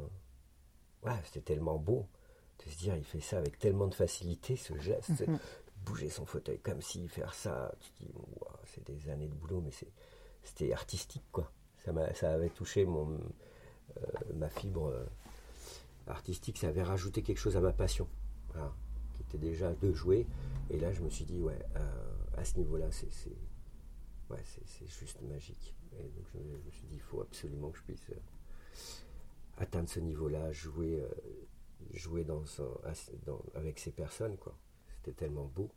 ouais, 1.04 1.18
c'était 1.24 1.54
tellement 1.54 1.78
beau 1.78 2.10
de 2.60 2.70
se 2.70 2.78
dire, 2.78 2.96
il 2.96 3.04
fait 3.04 3.22
ça 3.22 3.38
avec 3.38 3.60
tellement 3.60 3.88
de 3.88 3.96
facilité, 3.96 4.56
ce 4.56 4.78
geste, 4.78 5.28
mhm. 5.28 5.40
bouger 5.86 6.10
son 6.10 6.26
fauteuil 6.26 6.60
comme 6.60 6.82
si 6.82 7.08
faire 7.08 7.34
ça, 7.34 7.74
tu 7.80 8.06
dis, 8.06 8.12
c'est 8.66 8.86
des 8.86 9.10
années 9.10 9.28
de 9.28 9.34
boulot, 9.34 9.62
mais 9.62 9.72
c'était 10.44 10.74
artistique, 10.74 11.26
quoi. 11.32 11.52
Ça, 11.86 11.92
ça 12.14 12.32
avait 12.32 12.50
touché 12.50 12.86
mon, 12.86 13.20
ma 14.36 14.50
fibre 14.50 14.94
artistique, 16.08 16.58
ça 16.58 16.68
avait 16.70 16.84
rajouté 16.84 17.22
quelque 17.22 17.38
chose 17.40 17.58
à 17.58 17.62
ma 17.62 17.74
passion, 17.74 18.08
qui 19.14 19.22
était 19.24 19.38
déjà 19.38 19.74
de 19.74 19.94
jouer. 19.94 20.28
Et 20.70 20.80
là, 20.80 20.92
je 20.92 21.02
me 21.02 21.10
suis 21.10 21.26
dit, 21.26 21.40
ouais, 21.40 21.60
euh, 21.76 22.16
à 22.38 22.46
ce 22.46 22.58
niveau-là, 22.58 22.88
c'est 22.92 23.08
ouais, 24.30 24.44
juste 24.86 25.22
magique. 25.22 25.76
Et 26.00 26.10
donc, 26.10 26.26
je, 26.34 26.40
me 26.40 26.72
suis 26.72 26.88
dit, 26.88 26.96
il 26.96 27.02
faut 27.02 27.22
absolument 27.22 27.70
que 27.70 27.78
je 27.78 27.84
puisse 27.84 28.10
euh, 28.10 28.16
atteindre 29.58 29.90
ce 29.90 30.00
niveau-là, 30.00 30.52
jouer, 30.52 31.00
euh, 31.00 31.08
jouer 31.94 32.24
dans, 32.24 32.44
avec 33.56 33.80
ces 33.80 33.92
personnes, 33.92 34.38
quoi. 34.38 34.56
C'était 34.98 35.14
tellement 35.26 35.46
beau. 35.46 35.70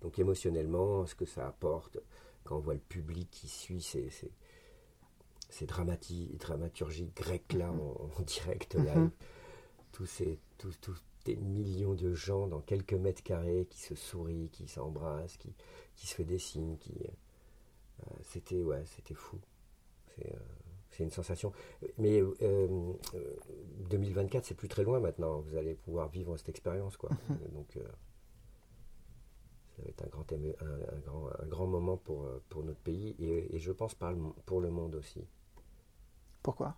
Donc, 0.00 0.18
émotionnellement, 0.18 1.06
ce 1.06 1.14
que 1.14 1.24
ça 1.24 1.46
apporte, 1.46 1.98
quand 2.44 2.56
on 2.56 2.60
voit 2.60 2.74
le 2.74 2.80
public 2.80 3.28
qui 3.30 3.48
suit, 3.48 3.82
c'est 3.82 4.10
ces 5.48 5.66
dramaturgies 5.66 7.10
grecques 7.14 7.52
là 7.52 7.70
en, 7.70 8.22
direct 8.26 8.74
live. 8.74 8.96
Mhm. 8.96 9.10
tous 9.92 10.06
ces 10.06 10.40
tous, 10.58 10.76
tous 10.80 11.02
des 11.24 11.36
millions 11.36 11.94
de 11.94 12.12
gens 12.12 12.46
dans 12.46 12.60
quelques 12.60 12.94
mètres 12.94 13.22
carrés 13.22 13.66
qui 13.70 13.80
se 13.80 13.94
sourient, 13.94 14.50
qui 14.50 14.68
s'embrassent, 14.68 15.36
qui, 15.38 15.54
qui 15.96 16.06
se 16.06 16.14
fait 16.14 16.24
des 16.24 16.38
signes, 16.38 16.76
qui 16.76 16.94
euh, 17.02 18.10
c'était 18.22 18.62
ouais, 18.62 18.84
c'était 18.84 19.14
fou. 19.14 19.40
C'est 20.16 20.32
euh, 20.34 20.38
une 21.02 21.10
sensation. 21.10 21.52
Mais 21.98 22.22
2024, 23.90 24.42
euh, 24.42 24.46
c'est 24.46 24.54
plus 24.54 24.68
très 24.68 24.84
loin 24.84 25.00
maintenant. 25.00 25.40
Vous 25.40 25.56
allez 25.56 25.74
pouvoir 25.74 26.08
vivre 26.08 26.36
cette 26.36 26.48
expérience, 26.48 26.96
quoi. 26.96 27.10
Mhm. 27.28 27.38
Donc, 27.54 27.78
ça 29.76 29.82
va 29.82 29.88
être 29.88 30.04
un 30.04 30.08
grand, 30.08 30.32
un, 30.32 31.00
grand, 31.00 31.28
un 31.40 31.46
grand 31.46 31.66
moment 31.66 31.96
pour, 31.96 32.28
pour 32.48 32.62
notre 32.62 32.80
pays 32.80 33.16
et, 33.18 33.56
et 33.56 33.58
je 33.58 33.72
pense 33.72 33.96
pour 34.46 34.60
le 34.60 34.70
monde 34.70 34.94
aussi. 34.94 35.26
Pourquoi? 36.44 36.76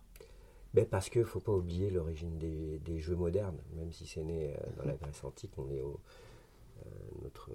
Ben 0.73 0.85
Parce 0.85 1.09
qu'il 1.09 1.21
ne 1.21 1.25
faut 1.25 1.39
pas 1.39 1.53
oublier 1.53 1.89
l'origine 1.89 2.37
des, 2.37 2.99
jeux 2.99 3.15
modernes, 3.15 3.59
même 3.75 3.91
si 3.91 4.05
c'est 4.05 4.23
né 4.23 4.55
euh, 4.55 4.59
dans 4.77 4.85
la 4.85 4.95
Grèce 4.95 5.23
antique, 5.23 5.51
on 5.57 5.69
est 5.69 5.81
au, 5.81 5.99
euh, 6.85 6.89
notre, 7.21 7.51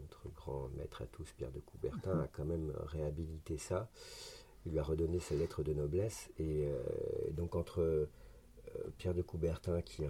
notre 0.00 0.28
grand 0.30 0.68
maître 0.76 1.02
à 1.02 1.06
tous, 1.06 1.32
Pierre 1.32 1.52
de 1.52 1.60
Coubertin, 1.60 2.20
a 2.20 2.28
quand 2.28 2.44
même 2.44 2.72
réhabilité 2.86 3.58
ça. 3.58 3.88
Il 4.66 4.72
lui 4.72 4.78
a 4.78 4.82
redonné 4.82 5.20
ses 5.20 5.36
lettres 5.36 5.62
de 5.62 5.72
noblesse. 5.72 6.30
Et 6.38 6.66
euh, 6.66 6.82
donc 7.32 7.54
entre 7.54 8.08
Pierre 8.98 9.14
de 9.14 9.22
Coubertin 9.22 9.82
qui, 9.82 10.04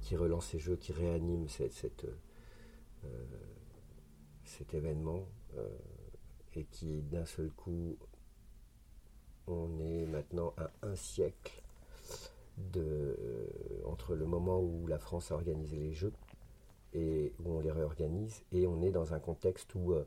qui 0.00 0.16
relance 0.16 0.46
ces 0.46 0.58
jeux, 0.58 0.76
qui 0.76 0.92
réanime 0.92 1.48
cette, 1.48 2.06
cet 4.44 4.74
événement, 4.74 5.26
et 6.54 6.64
qui 6.64 7.02
d'un 7.02 7.26
seul 7.26 7.50
coup 7.50 7.96
on 9.46 9.78
est 9.80 10.06
maintenant 10.06 10.54
à 10.56 10.70
un 10.82 10.94
siècle 10.94 11.62
de, 12.58 12.80
euh, 12.80 13.46
entre 13.86 14.14
le 14.14 14.26
moment 14.26 14.60
où 14.60 14.86
la 14.86 14.98
France 14.98 15.30
a 15.30 15.34
organisé 15.34 15.76
les 15.76 15.92
Jeux 15.92 16.12
et 16.92 17.32
où 17.42 17.52
on 17.52 17.60
les 17.60 17.70
réorganise, 17.70 18.42
et 18.52 18.66
on 18.66 18.82
est 18.82 18.90
dans 18.90 19.14
un 19.14 19.18
contexte 19.18 19.74
où 19.74 19.92
euh, 19.92 20.04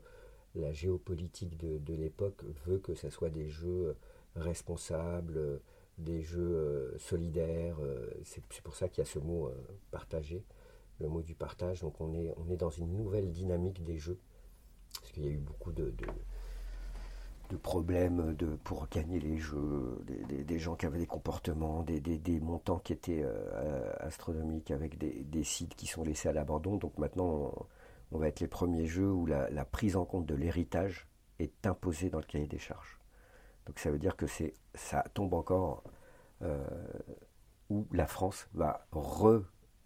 la 0.56 0.72
géopolitique 0.72 1.56
de, 1.56 1.94
l'époque 1.94 2.44
veut 2.66 2.78
que 2.78 2.94
ce 2.94 3.10
soit 3.10 3.30
des 3.30 3.48
jeux 3.48 3.96
responsables, 4.34 5.60
des 5.98 6.22
jeux 6.22 6.56
euh, 6.56 6.98
solidaires. 6.98 7.78
c'est 8.24 8.62
pour 8.62 8.74
ça 8.74 8.88
qu'il 8.88 9.04
y 9.04 9.06
a 9.06 9.10
ce 9.10 9.18
mot 9.18 9.50
partagé, 9.90 10.44
le 11.00 11.08
mot 11.08 11.22
du 11.22 11.34
partage. 11.34 11.80
Donc 11.80 12.00
on 12.00 12.12
est, 12.14 12.56
dans 12.56 12.70
une 12.70 12.96
nouvelle 12.96 13.30
dynamique 13.32 13.82
des 13.82 13.98
jeux, 13.98 14.18
parce 15.00 15.12
qu'il 15.12 15.24
y 15.24 15.28
a 15.28 15.30
eu 15.30 15.38
beaucoup 15.38 15.72
de 15.72 15.92
problèmes 17.54 18.36
pour 18.64 18.88
gagner 18.88 19.20
les 19.20 19.38
jeux, 19.38 20.04
des, 20.28 20.58
gens 20.58 20.74
qui 20.74 20.86
avaient 20.86 20.98
des 20.98 21.06
comportements, 21.06 21.84
des, 21.84 22.40
montants 22.40 22.78
qui 22.78 22.92
étaient 22.92 23.22
euh, 23.24 23.92
astronomiques 24.00 24.72
avec 24.72 24.98
des, 24.98 25.44
sites 25.44 25.76
qui 25.76 25.86
sont 25.86 26.02
laissés 26.02 26.28
à 26.28 26.32
l'abandon. 26.32 26.76
Donc 26.76 26.98
maintenant, 26.98 27.52
on, 28.12 28.18
va 28.18 28.28
être 28.28 28.40
les 28.40 28.48
premiers 28.48 28.86
jeux 28.86 29.10
où 29.10 29.26
la, 29.26 29.64
prise 29.64 29.96
en 29.96 30.04
compte 30.04 30.26
de 30.26 30.34
l'héritage 30.34 31.06
est 31.38 31.66
imposée 31.66 32.10
dans 32.10 32.18
le 32.18 32.24
cahier 32.24 32.46
des 32.46 32.58
charges. 32.58 32.98
Donc 33.66 33.78
ça 33.78 33.90
veut 33.90 33.98
dire 33.98 34.16
que 34.16 34.26
c'est 34.26 34.54
ça 34.74 35.04
tombe 35.14 35.34
encore 35.34 35.82
euh, 36.42 36.64
où 37.68 37.86
la 37.92 38.06
France 38.06 38.48
va 38.54 38.86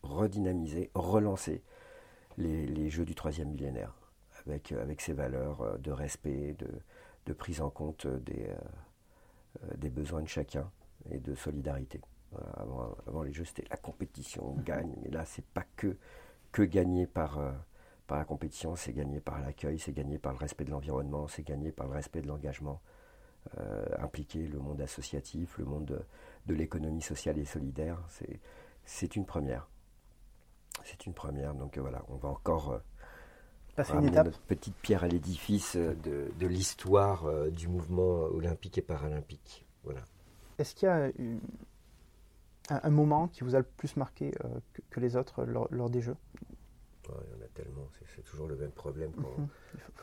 redynamiser, 0.02 0.90
relancer 0.94 1.62
les, 2.36 2.66
les, 2.66 2.90
jeux 2.90 3.04
du 3.04 3.14
troisième 3.14 3.50
millénaire 3.50 3.94
avec, 4.46 4.72
avec 4.72 5.00
ses 5.00 5.12
valeurs 5.12 5.62
euh, 5.62 5.78
de 5.78 5.90
respect, 5.90 6.54
de, 6.58 6.68
de 7.26 7.32
prise 7.32 7.60
en 7.60 7.70
compte 7.70 8.06
des, 8.06 8.48
euh, 8.48 9.74
des 9.76 9.90
besoins 9.90 10.22
de 10.22 10.28
chacun 10.28 10.70
et 11.10 11.18
de 11.18 11.34
solidarité. 11.34 12.00
avant, 12.56 13.22
les 13.22 13.32
jeux, 13.32 13.44
c'était 13.44 13.66
la 13.70 13.76
compétition, 13.76 14.50
on 14.50 14.56
mhm. 14.56 14.64
gagne, 14.64 14.94
mais 15.02 15.10
là, 15.10 15.24
c'est 15.24 15.44
pas 15.44 15.64
que, 15.76 15.96
que 16.52 16.62
gagner 16.62 17.06
par, 17.06 17.40
par 18.10 18.18
la 18.18 18.24
compétition, 18.24 18.74
c'est 18.74 18.92
gagné 18.92 19.20
par 19.20 19.40
l'accueil, 19.40 19.78
c'est 19.78 19.92
gagné 19.92 20.18
par 20.18 20.32
le 20.32 20.38
respect 20.38 20.64
de 20.64 20.70
l'environnement, 20.70 21.28
c'est 21.28 21.46
gagné 21.46 21.70
par 21.70 21.86
le 21.86 21.92
respect 21.92 22.20
de 22.22 22.26
l'engagement, 22.26 22.80
impliquer 23.98 24.48
le 24.48 24.58
monde 24.58 24.80
associatif, 24.80 25.56
le 25.58 25.64
monde 25.64 25.84
de, 25.84 26.02
de 26.46 26.54
l'économie 26.54 27.02
sociale 27.02 27.38
et 27.38 27.44
solidaire, 27.44 28.02
c'est 28.84 29.14
une 29.14 29.24
première. 29.24 29.68
C'est 30.84 31.06
une 31.06 31.14
première, 31.14 31.54
donc 31.54 31.78
voilà, 31.78 32.02
on 32.08 32.16
va 32.16 32.30
encore 32.30 32.80
une 33.88 34.32
petite 34.46 34.76
pierre 34.76 35.04
à 35.04 35.08
l'édifice 35.08 35.76
de, 35.76 36.46
l'histoire 36.46 37.26
euh, 37.26 37.50
du 37.50 37.68
mouvement 37.68 38.24
olympique 38.24 38.78
et 38.78 38.82
paralympique. 38.82 39.66
Voilà. 39.84 40.00
Est-ce 40.58 40.74
qu'il 40.74 40.86
y 40.86 40.90
a 40.90 41.10
un, 42.82 42.90
moment 42.90 43.28
qui 43.28 43.44
vous 43.44 43.54
a 43.54 43.58
le 43.58 43.64
plus 43.64 43.96
marqué 43.96 44.32
euh, 44.44 44.48
que, 44.90 45.00
les 45.00 45.16
autres 45.16 45.44
lors, 45.44 45.90
des 45.90 46.02
Jeux? 46.02 46.16
Il 47.24 47.36
y 47.38 47.42
en 47.42 47.44
a 47.44 47.48
tellement, 47.48 47.88
c'est 48.14 48.22
toujours 48.22 48.48
le 48.48 48.56
même 48.56 48.72
problème 48.72 49.12
quand, 49.12 49.36
mhm. 49.38 49.48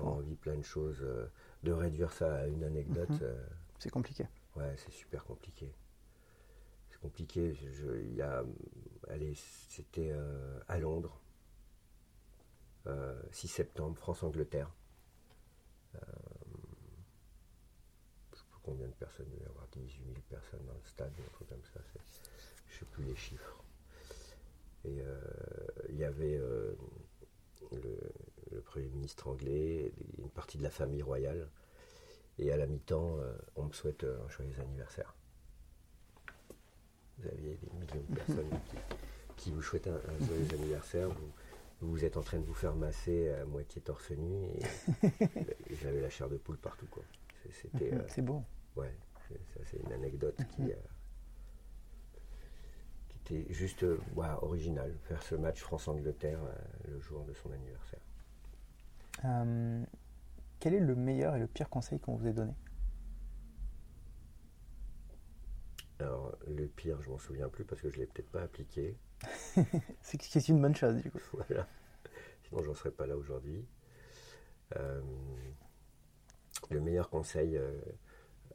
on 0.02 0.20
vit 0.20 0.36
plein 0.36 0.56
de 0.56 0.64
choses. 0.64 1.00
Euh, 1.02 1.28
de 1.64 1.72
réduire 1.72 2.12
ça 2.12 2.36
à 2.36 2.48
une 2.48 2.64
anecdote. 2.64 3.10
Mhm. 3.10 3.36
c'est 3.80 3.90
compliqué. 3.90 4.28
Ouais, 4.56 4.76
c'est 4.78 4.92
super 4.92 5.26
compliqué. 5.26 5.74
C'est 6.90 7.00
compliqué. 7.00 7.56
il 7.62 8.16
y 8.16 8.22
a, 8.22 8.44
allez, 9.10 9.34
c'était 9.70 10.14
à 10.68 10.78
Londres 10.78 11.20
6 13.32 13.48
euh, 13.48 13.50
septembre, 13.50 13.98
France-Angleterre. 13.98 14.72
Euh, 15.96 16.00
je 18.34 18.38
sais 18.38 18.46
plus 18.50 18.60
combien 18.64 18.88
de 18.88 18.94
personnes, 18.94 19.28
il 19.34 19.42
y 19.42 19.46
avoir 19.46 19.68
18 19.74 20.06
000 20.06 20.20
personnes 20.30 20.66
dans 20.66 20.74
le 20.74 20.86
stade, 20.86 21.12
un 21.20 21.32
truc 21.32 21.50
comme 21.50 21.64
ça, 21.64 21.80
je 21.94 22.00
ne 22.00 22.80
sais 22.80 22.86
plus 22.86 23.04
les 23.04 23.16
chiffres. 23.16 23.64
Et 24.86 25.02
euh, 25.02 25.20
il 25.90 25.98
y 25.98 26.04
avait 26.04 26.40
le, 27.72 28.12
Premier 28.66 28.88
ministre 28.88 29.28
anglais, 29.28 29.92
une 30.18 30.30
partie 30.30 30.58
de 30.58 30.64
la 30.64 30.70
famille 30.70 31.02
royale, 31.02 31.50
et 32.38 32.52
à 32.52 32.58
la 32.58 32.66
mi-temps, 32.66 33.18
on 33.56 33.64
me 33.64 33.74
souhaite 33.74 34.04
un 34.04 34.30
joyeux 34.30 34.60
anniversaire. 34.60 35.16
Vous 37.18 37.28
aviez 37.30 37.56
des 37.56 37.70
millions 37.74 38.06
de 38.10 38.16
personnes 38.16 38.50
qui, 39.38 39.52
vous 39.52 39.62
souhaitent 39.62 39.88
un, 39.88 40.26
joyeux 40.26 40.48
anniversaire 40.54 41.10
vous 41.82 42.06
êtes 42.06 42.18
en 42.18 42.24
train 42.24 42.40
de 42.40 42.46
vous 42.46 42.54
faire 42.54 42.76
masser 42.76 43.30
à 43.30 43.46
moitié 43.46 43.82
torse 43.82 44.12
nu 44.12 44.46
et, 44.46 44.60
j'avais 45.82 46.02
la 46.02 46.10
chair 46.10 46.30
de 46.30 46.38
poule 46.38 46.58
partout 46.58 46.88
quoi. 46.90 47.04
C'était. 47.52 47.92
c'est 48.08 48.22
euh, 48.22 48.26
beau. 48.26 48.44
Ouais, 48.76 48.94
ça 49.30 49.60
c'est 49.66 49.78
une 49.78 49.94
anecdote 49.94 50.38
qui. 50.56 50.72
C'était 53.28 53.52
juste 53.54 53.86
original, 54.42 54.94
faire 55.04 55.22
ce 55.22 55.36
match 55.36 55.62
France-Angleterre 55.62 56.40
le 56.88 57.00
jour 57.00 57.26
de 57.26 57.34
son 57.34 57.52
anniversaire. 57.52 58.00
quel 60.60 60.74
est 60.74 60.80
le 60.80 60.96
meilleur 60.96 61.36
et 61.36 61.40
le 61.40 61.48
pire 61.48 61.70
conseil 61.70 62.00
qu'on 62.00 62.16
vous 62.16 62.28
ait 62.28 62.34
donné? 62.34 62.54
Alors, 66.00 66.38
le 66.48 66.68
pire, 66.68 67.02
je 67.02 67.10
m'en 67.10 67.18
souviens 67.18 67.50
plus 67.50 67.66
parce 67.66 67.82
que 67.82 67.90
je 67.90 67.96
ne 67.96 68.02
l'ai 68.02 68.08
peut-être 68.08 68.30
pas 68.30 68.44
appliqué. 68.44 68.96
c'est 70.02 70.48
une 70.48 70.62
bonne 70.62 70.76
chose, 70.76 71.02
du 71.02 71.10
coup. 71.10 71.20
voilà. 71.34 71.68
Sinon, 72.48 72.64
j'en 72.64 72.76
serais 72.76 72.92
pas 72.92 73.08
là 73.08 73.18
aujourd'hui. 73.18 73.66
Euh, 74.76 75.02
le 76.70 76.82
meilleur 76.82 77.10
conseil 77.10 77.58
euh, 77.58 77.72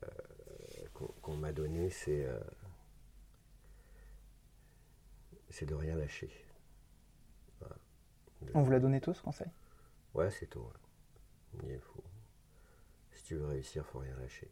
euh, 0.05 1.09
qu'on 1.21 1.37
m'a 1.37 1.53
donné, 1.53 1.91
c'est 1.91 2.29
c'est 5.53 5.67
de 5.67 5.75
rien 5.75 5.97
lâcher. 5.97 6.31
On 8.55 8.62
vous 8.62 8.71
l'a 8.73 8.81
donné 8.81 9.01
tous, 9.01 9.15
ce 9.15 9.23
conseil? 9.23 9.49
Ouais, 10.15 10.31
c'est. 10.31 10.49
Il 11.65 11.79
faut, 11.79 12.03
si 13.12 13.23
tu 13.25 13.35
veux 13.37 13.47
réussir, 13.47 13.87
faut 13.87 14.01
rien 14.01 14.17
lâcher. 14.17 14.51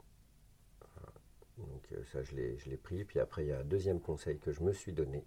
Donc 1.59 1.93
euh, 1.93 2.05
ça, 2.13 2.23
je 2.23 2.35
l'ai 2.35 2.77
pris. 2.77 3.05
Puis 3.05 3.19
après, 3.21 3.45
il 3.45 3.49
y 3.49 3.53
a 3.53 3.59
un 3.59 3.65
deuxième 3.65 4.01
conseil 4.01 4.39
que 4.39 4.53
je 4.53 4.63
me 4.63 4.73
suis 4.73 4.93
donné. 4.93 5.27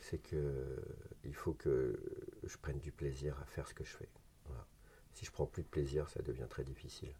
C'est 0.00 0.18
que 0.18 0.34
euh, 0.34 0.76
il 1.24 1.34
faut 1.34 1.52
que 1.52 2.00
je 2.42 2.56
prenne 2.56 2.78
du 2.78 2.90
plaisir 2.90 3.38
à 3.40 3.44
faire 3.44 3.68
ce 3.68 3.74
que 3.74 3.84
je 3.84 3.96
fais. 3.96 4.08
Si 5.12 5.26
je 5.26 5.30
prends 5.30 5.46
plus 5.46 5.62
de 5.62 5.68
plaisir, 5.68 6.08
ça 6.08 6.22
devient 6.22 6.46
très 6.48 6.64
difficile. 6.64 7.12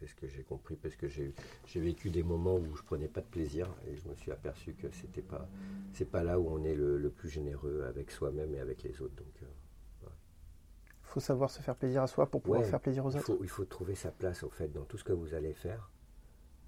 Euh, 0.00 0.06
C'est 0.06 0.06
ce 0.06 0.14
que 0.14 0.26
j'ai 0.26 0.42
compris 0.42 0.76
parce 0.76 0.96
que 0.96 1.08
j'ai 1.08 1.32
vécu 1.74 2.10
des 2.10 2.22
moments 2.22 2.56
où 2.56 2.74
je 2.76 2.82
prenais 2.82 3.08
pas 3.08 3.20
de 3.20 3.26
plaisir 3.26 3.68
et 3.86 3.96
je 3.96 4.08
me 4.08 4.14
suis 4.14 4.32
aperçu 4.32 4.74
que 4.74 4.90
c'était 4.90 5.22
pas 5.22 5.48
c'est 5.92 6.10
pas 6.10 6.22
là 6.22 6.38
où 6.38 6.48
on 6.48 6.64
est 6.64 6.74
le, 6.74 7.10
plus 7.10 7.28
généreux 7.28 7.84
avec 7.88 8.10
soi-même 8.10 8.54
et 8.54 8.60
avec 8.60 8.82
les 8.82 9.00
autres. 9.02 9.14
Donc 9.16 9.42
il 9.42 11.12
faut 11.14 11.20
savoir 11.20 11.50
se 11.50 11.60
faire 11.60 11.74
plaisir 11.74 12.02
à 12.02 12.06
soi 12.06 12.26
pour 12.30 12.40
pouvoir 12.40 12.64
faire 12.64 12.80
plaisir 12.80 13.04
aux 13.04 13.16
autres. 13.16 13.36
il 13.42 13.48
faut 13.48 13.64
trouver 13.64 13.96
sa 13.96 14.12
place 14.12 14.42
au 14.44 14.50
fait 14.50 14.68
dans 14.68 14.84
tout 14.84 14.96
ce 14.96 15.04
que 15.04 15.12
vous 15.12 15.34
allez 15.34 15.54
faire. 15.54 15.90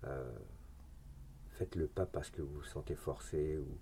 Euh, 0.05 0.33
faites-le 1.51 1.87
pas 1.87 2.07
parce 2.07 2.31
que 2.31 2.43
vous 2.43 2.55
vous 2.55 2.65
sentez 2.65 2.97
forcé 2.97 3.57
ou 3.57 3.79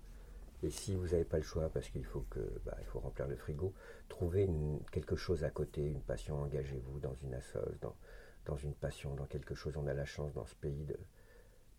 et 0.63 0.69
si 0.69 0.95
vous 0.95 1.07
n'avez 1.07 1.23
pas 1.23 1.37
le 1.37 1.43
choix 1.43 1.69
parce 1.69 1.89
qu'il 1.89 2.05
faut 2.05 2.23
que 2.29 2.39
bah, 2.63 2.77
il 2.79 2.85
faut 2.85 2.99
remplir 2.99 3.27
le 3.27 3.35
frigo, 3.35 3.73
trouvez 4.07 4.47
quelque 4.91 5.15
chose 5.15 5.43
à 5.43 5.49
côté, 5.49 5.83
une 5.83 6.01
passion, 6.01 6.39
engagez-vous 6.39 6.99
dans 6.99 7.15
une 7.15 7.33
assoce, 7.33 7.79
dans, 7.81 7.95
dans 8.45 8.57
une 8.57 8.73
passion, 8.73 9.13
dans 9.15 9.25
quelque 9.25 9.55
chose. 9.55 9.77
On 9.77 9.87
a 9.87 9.93
la 9.93 10.05
chance 10.05 10.33
dans 10.33 10.45
ce 10.45 10.55
pays 10.55 10.85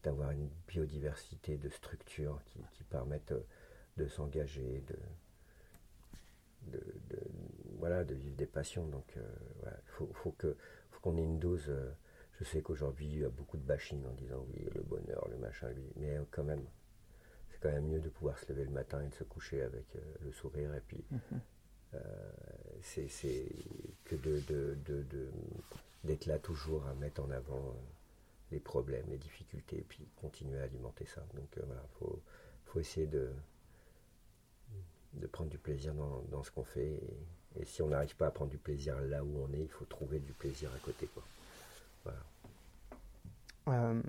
d'avoir 0.03 0.31
une 0.31 0.49
biodiversité 0.69 1.57
de 1.57 1.69
structures 1.69 2.41
qui, 2.47 2.61
qui 2.73 2.85
permettent 2.85 3.35
de 3.97 4.07
s'engager, 4.07 4.83
de, 4.89 4.97
de, 6.71 7.19
voilà, 7.79 8.05
de 8.05 8.15
vivre 8.15 8.37
des 8.37 8.47
passions. 8.47 8.87
Donc, 8.87 9.05
il 9.17 9.69
euh, 9.69 9.71
faut, 9.87 10.11
faut 10.15 10.35
qu'on 11.01 11.17
ait 11.17 11.25
une 11.25 11.39
dose. 11.39 11.67
Euh, 11.69 11.91
je 12.39 12.45
sais 12.45 12.63
qu'aujourd'hui, 12.63 13.07
il 13.07 13.19
y 13.19 13.25
a 13.25 13.29
beaucoup 13.29 13.57
de 13.57 13.63
bashing 13.63 14.05
en 14.07 14.13
disant 14.15 14.47
oui, 14.53 14.67
le 14.75 14.83
bonheur, 14.83 15.29
le 15.31 15.37
machin, 15.37 15.69
lui. 15.71 15.93
Mais 15.97 16.17
euh, 16.17 16.25
quand 16.31 16.45
même, 16.45 16.65
c'est 17.51 17.61
quand 17.61 17.71
même 17.71 17.87
mieux 17.87 18.01
de 18.01 18.09
pouvoir 18.09 18.39
se 18.39 18.51
lever 18.53 18.65
le 18.65 18.71
matin 18.71 19.03
et 19.03 19.09
de 19.09 19.15
se 19.15 19.25
coucher 19.25 19.63
avec 19.63 19.87
le 20.25 20.33
sourire. 20.33 20.75
Et 20.75 20.81
puis, 20.81 21.05
mhm. 21.11 21.41
c'est 22.81 23.47
que 24.05 24.17
de, 24.17 24.75
d'être 26.05 26.27
là 26.27 26.39
toujours 26.39 26.87
à 26.87 26.95
mettre 26.95 27.23
en 27.23 27.31
avant 27.31 27.77
les 28.51 28.61
problèmes, 28.61 29.07
les 29.09 29.19
difficultés, 29.19 29.79
et 29.79 29.87
puis 29.89 30.07
continuer 30.17 30.59
à 30.61 30.65
alimenter 30.65 31.07
ça. 31.07 31.23
Donc 31.35 31.49
voilà, 31.65 31.83
il 31.83 31.99
faut, 31.99 32.21
faut 32.67 32.81
essayer 32.81 33.07
de, 33.07 33.31
de 35.15 35.27
prendre 35.27 35.51
du 35.51 35.59
plaisir 35.59 35.95
dans, 35.95 36.43
ce 36.43 36.51
qu'on 36.51 36.65
fait. 36.65 37.01
Et, 37.57 37.65
si 37.65 37.83
on 37.83 37.89
n'arrive 37.89 38.17
pas 38.17 38.27
à 38.27 38.31
prendre 38.31 38.51
du 38.51 38.59
plaisir 38.59 39.01
là 39.03 39.23
où 39.23 39.39
on 39.39 39.53
est, 39.53 39.63
il 39.63 39.69
faut 39.69 39.85
trouver 39.85 40.19
du 40.21 40.33
plaisir 40.33 40.71
à 40.75 40.79
côté. 40.79 41.07
Quoi. 41.07 41.23
Euh, 43.69 44.03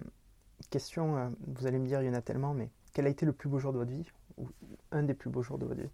question, 0.69 1.17
euh, 1.17 1.29
vous 1.47 1.67
allez 1.67 1.77
me 1.77 1.85
dire, 1.85 2.01
il 2.01 2.07
y 2.07 2.09
en 2.09 2.13
a 2.13 2.21
tellement, 2.21 2.53
mais 2.53 2.69
quel 2.93 3.05
a 3.05 3.09
été 3.09 3.25
le 3.25 3.33
plus 3.33 3.49
beau 3.49 3.59
jour 3.59 3.73
de 3.73 3.77
votre 3.77 3.91
vie 3.91 4.09
Ou 4.37 4.49
un 4.91 5.03
des 5.03 5.13
plus 5.13 5.29
beaux 5.29 5.43
jours 5.43 5.57
de 5.57 5.65
votre 5.65 5.81
vie? 5.81 5.89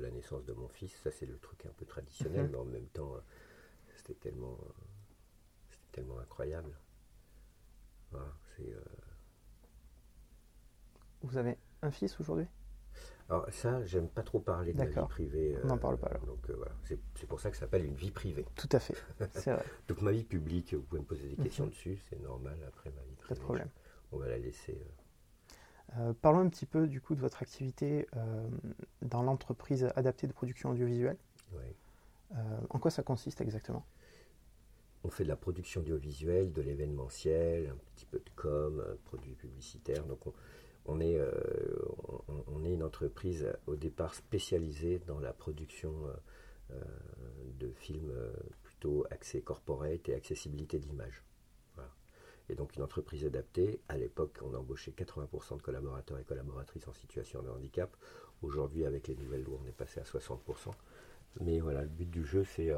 La 0.00 0.10
naissance 0.10 0.44
de 0.44 0.52
mon 0.52 0.68
fils, 0.68 0.92
ça 1.02 1.10
c'est 1.10 1.26
le 1.26 1.38
truc 1.38 1.66
un 1.66 1.72
peu 1.76 1.84
traditionnel, 1.84 2.46
mhm. 2.46 2.50
mais 2.52 2.58
en 2.58 2.64
même 2.64 2.86
temps, 2.86 3.14
euh, 3.14 3.20
c'était 4.08 4.30
tellement, 4.30 4.58
tellement 5.92 6.18
incroyable. 6.18 6.78
vous 11.22 11.36
avez 11.36 11.58
un 11.82 11.90
fils 11.90 12.18
aujourd'hui? 12.20 12.46
Alors 13.28 13.46
ça, 13.50 13.84
j'aime 13.84 14.08
pas 14.08 14.22
trop 14.22 14.40
parler 14.40 14.72
de 14.72 14.78
ma 14.78 14.86
vie 14.86 15.08
privée. 15.08 15.58
On 15.62 15.66
n'en 15.66 15.78
parle 15.78 15.98
pas 15.98 16.06
alors. 16.08 16.24
Donc 16.24 16.48
euh, 16.48 16.54
voilà, 16.56 16.72
c'est 16.86 17.26
pour 17.26 17.40
ça 17.40 17.50
que 17.50 17.56
ça 17.56 17.60
s'appelle 17.60 17.84
une 17.84 17.94
vie 17.94 18.10
privée. 18.10 18.46
Tout 18.54 18.68
à 18.72 18.78
fait, 18.78 18.96
c'est 19.34 19.52
vrai. 19.52 19.64
donc 19.86 20.00
ma 20.00 20.12
vie 20.12 20.24
publique, 20.24 20.72
vous 20.72 20.82
pouvez 20.82 21.02
me 21.02 21.06
poser 21.06 21.28
des 21.28 21.36
questions 21.36 21.64
mhm. 21.64 21.70
dessus, 21.70 21.98
c'est 22.08 22.20
normal. 22.20 22.56
Après 22.66 22.90
ma 22.90 23.02
vie 23.02 23.14
privée, 23.16 23.28
pas 23.28 23.34
de 23.34 23.44
problème. 23.44 23.68
on 24.12 24.18
va 24.18 24.28
la 24.28 24.38
laisser. 24.38 24.80
Euh. 24.80 26.00
Euh, 26.00 26.14
parlons 26.20 26.40
un 26.40 26.48
petit 26.48 26.66
peu 26.66 26.86
du 26.86 27.00
coup 27.02 27.14
de 27.14 27.20
votre 27.20 27.42
activité 27.42 28.06
dans 29.02 29.22
l'entreprise 29.22 29.88
adaptée 29.94 30.26
de 30.26 30.32
production 30.32 30.70
audiovisuelle. 30.70 31.18
Oui. 31.52 31.64
En 32.30 32.78
quoi 32.78 32.90
ça 32.90 33.02
consiste 33.02 33.40
exactement? 33.40 33.84
On 35.04 35.10
fait 35.10 35.24
de 35.24 35.28
la 35.28 35.36
production 35.36 35.80
audiovisuelle, 35.80 36.52
de 36.52 36.60
l'événementiel, 36.60 37.68
un 37.68 37.76
petit 37.94 38.04
peu 38.04 38.18
de 38.18 38.30
com, 38.36 38.82
produits 39.04 39.34
publicitaires. 39.34 40.04
Donc 40.04 40.26
on, 40.26 40.32
on 40.88 41.00
est, 41.00 41.18
euh, 41.18 41.30
on, 42.48 42.64
est 42.64 42.72
une 42.72 42.82
entreprise 42.82 43.46
au 43.66 43.76
départ 43.76 44.14
spécialisée 44.14 45.00
dans 45.06 45.20
la 45.20 45.34
production 45.34 45.92
euh, 46.06 46.12
euh, 46.72 46.82
de 47.58 47.70
films 47.72 48.12
plutôt 48.62 49.04
axés 49.10 49.42
corporate 49.42 50.08
et 50.08 50.14
accessibilité 50.14 50.78
d'image. 50.78 51.22
Et 52.50 52.54
donc 52.54 52.74
une 52.76 52.82
entreprise 52.82 53.26
adaptée. 53.26 53.78
À 53.88 53.98
l'époque, 53.98 54.38
on 54.40 54.54
a 54.54 54.56
embauché 54.56 54.92
80% 54.92 55.58
de 55.58 55.62
collaborateurs 55.62 56.18
et 56.18 56.24
collaboratrices 56.24 56.88
en 56.88 56.94
situation 56.94 57.42
de 57.42 57.50
handicap. 57.50 57.94
Aujourd'hui, 58.40 58.86
avec 58.86 59.08
les 59.08 59.16
nouvelles 59.16 59.42
lois, 59.42 59.58
on 59.62 59.66
est 59.68 59.72
passé 59.72 60.00
à 60.00 60.04
60%. 60.04 60.72
Mais 61.40 61.60
voilà, 61.60 61.82
le 61.82 61.88
but 61.88 62.10
du 62.10 62.24
jeu, 62.24 62.44
c'est 62.44 62.70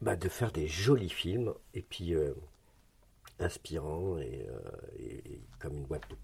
bah, 0.00 0.16
de 0.16 0.28
faire 0.28 0.52
des 0.52 0.68
jolis 0.68 1.10
films 1.10 1.54
et 1.74 1.82
puis 1.82 2.14
inspirant 3.38 4.18
et, 4.18 4.46
comme 5.58 5.74
une 5.74 5.86
boîte 5.86 6.08
de 6.10 6.16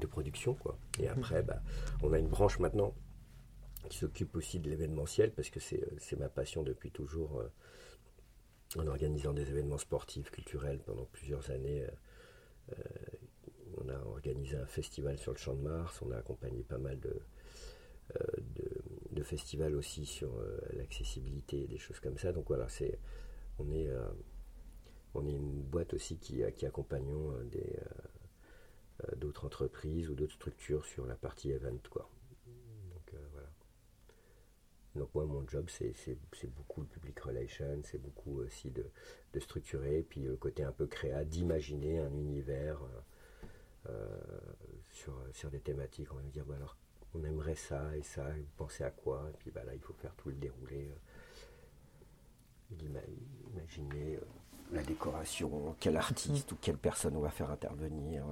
de 0.00 0.06
production. 0.06 0.54
Quoi. 0.54 0.76
Et 0.98 1.04
mhm. 1.04 1.12
après, 1.12 1.42
bah, 1.42 1.62
on 2.02 2.12
a 2.12 2.18
une 2.18 2.28
branche 2.28 2.58
maintenant 2.58 2.94
qui 3.88 3.98
s'occupe 3.98 4.34
aussi 4.36 4.60
de 4.60 4.70
l'événementiel, 4.70 5.32
parce 5.32 5.50
que 5.50 5.60
c'est 5.60 5.82
euh, 5.82 6.16
ma 6.18 6.28
passion 6.28 6.62
depuis 6.62 6.90
toujours, 6.90 7.40
euh, 7.40 7.48
en 8.78 8.86
organisant 8.86 9.32
des 9.32 9.48
événements 9.50 9.78
sportifs, 9.78 10.30
culturels 10.30 10.80
pendant 10.80 11.04
plusieurs 11.04 11.50
années. 11.50 11.86
Euh, 12.72 12.74
on 13.76 13.88
a 13.88 13.98
organisé 14.06 14.56
un 14.56 14.66
festival 14.66 15.18
sur 15.18 15.32
le 15.32 15.38
Champ 15.38 15.54
de 15.54 15.60
Mars, 15.60 16.00
on 16.00 16.10
a 16.12 16.16
accompagné 16.16 16.62
pas 16.62 16.78
mal 16.78 16.98
de, 17.00 17.20
de, 18.38 18.82
festivals 19.22 19.74
aussi 19.74 20.06
sur 20.06 20.30
l'accessibilité 20.72 21.62
et 21.62 21.66
des 21.66 21.78
choses 21.78 22.00
comme 22.00 22.18
ça. 22.18 22.32
Donc 22.32 22.48
voilà, 22.48 22.68
c'est 22.68 22.98
on 23.58 23.70
est, 23.70 23.88
on 25.14 25.26
est 25.26 25.32
une 25.32 25.62
boîte 25.62 25.94
aussi 25.94 26.18
qui, 26.18 26.42
qui 26.56 26.66
accompagnons 26.66 27.32
des 27.52 27.78
euh, 29.02 29.16
d'autres 29.16 29.44
entreprises 29.44 30.08
ou 30.08 30.14
d'autres 30.14 30.34
structures 30.34 30.84
sur 30.84 31.04
la 31.04 31.16
partie 31.16 31.50
event. 31.50 31.78
Quoi. 31.90 32.08
Donc, 32.46 33.14
euh, 33.14 33.26
voilà. 33.32 33.48
Donc 34.94 35.12
moi, 35.14 35.26
mon 35.26 35.46
job, 35.48 35.68
c'est 35.68 36.54
beaucoup 36.54 36.82
le 36.82 36.86
public 36.86 37.18
relation, 37.18 37.80
c'est 37.82 37.98
beaucoup 37.98 38.38
aussi 38.38 38.70
de, 38.70 38.86
de, 39.32 39.40
structurer, 39.40 40.06
puis 40.08 40.20
le 40.20 40.36
côté 40.36 40.62
un 40.62 40.70
peu 40.70 40.86
créa, 40.86 41.24
d'imaginer 41.24 41.98
un 41.98 42.12
univers 42.12 42.80
euh, 43.88 44.06
sur, 44.92 45.20
sur 45.32 45.50
des 45.50 45.60
thématiques. 45.60 46.12
On 46.12 46.16
va 46.16 46.22
dire, 46.22 46.46
bah 46.46 46.54
alors, 46.54 46.76
on 47.14 47.24
aimerait 47.24 47.54
ça 47.54 47.96
et 47.96 48.02
ça, 48.02 48.24
vous 48.24 48.44
pensez 48.56 48.84
à 48.84 48.90
quoi 48.90 49.28
Et 49.32 49.36
puis 49.38 49.50
bah, 49.50 49.62
là, 49.64 49.74
il 49.74 49.80
faut 49.80 49.94
faire 49.94 50.14
tout 50.16 50.28
le 50.28 50.36
déroulé. 50.36 50.90
imaginer 53.52 54.18
la 54.72 54.82
décoration, 54.82 55.76
quel 55.78 55.96
artiste 55.96 56.52
ou 56.52 56.56
quelle 56.56 56.78
personne 56.78 57.16
on 57.16 57.20
va 57.20 57.30
faire 57.30 57.50
intervenir, 57.50 58.24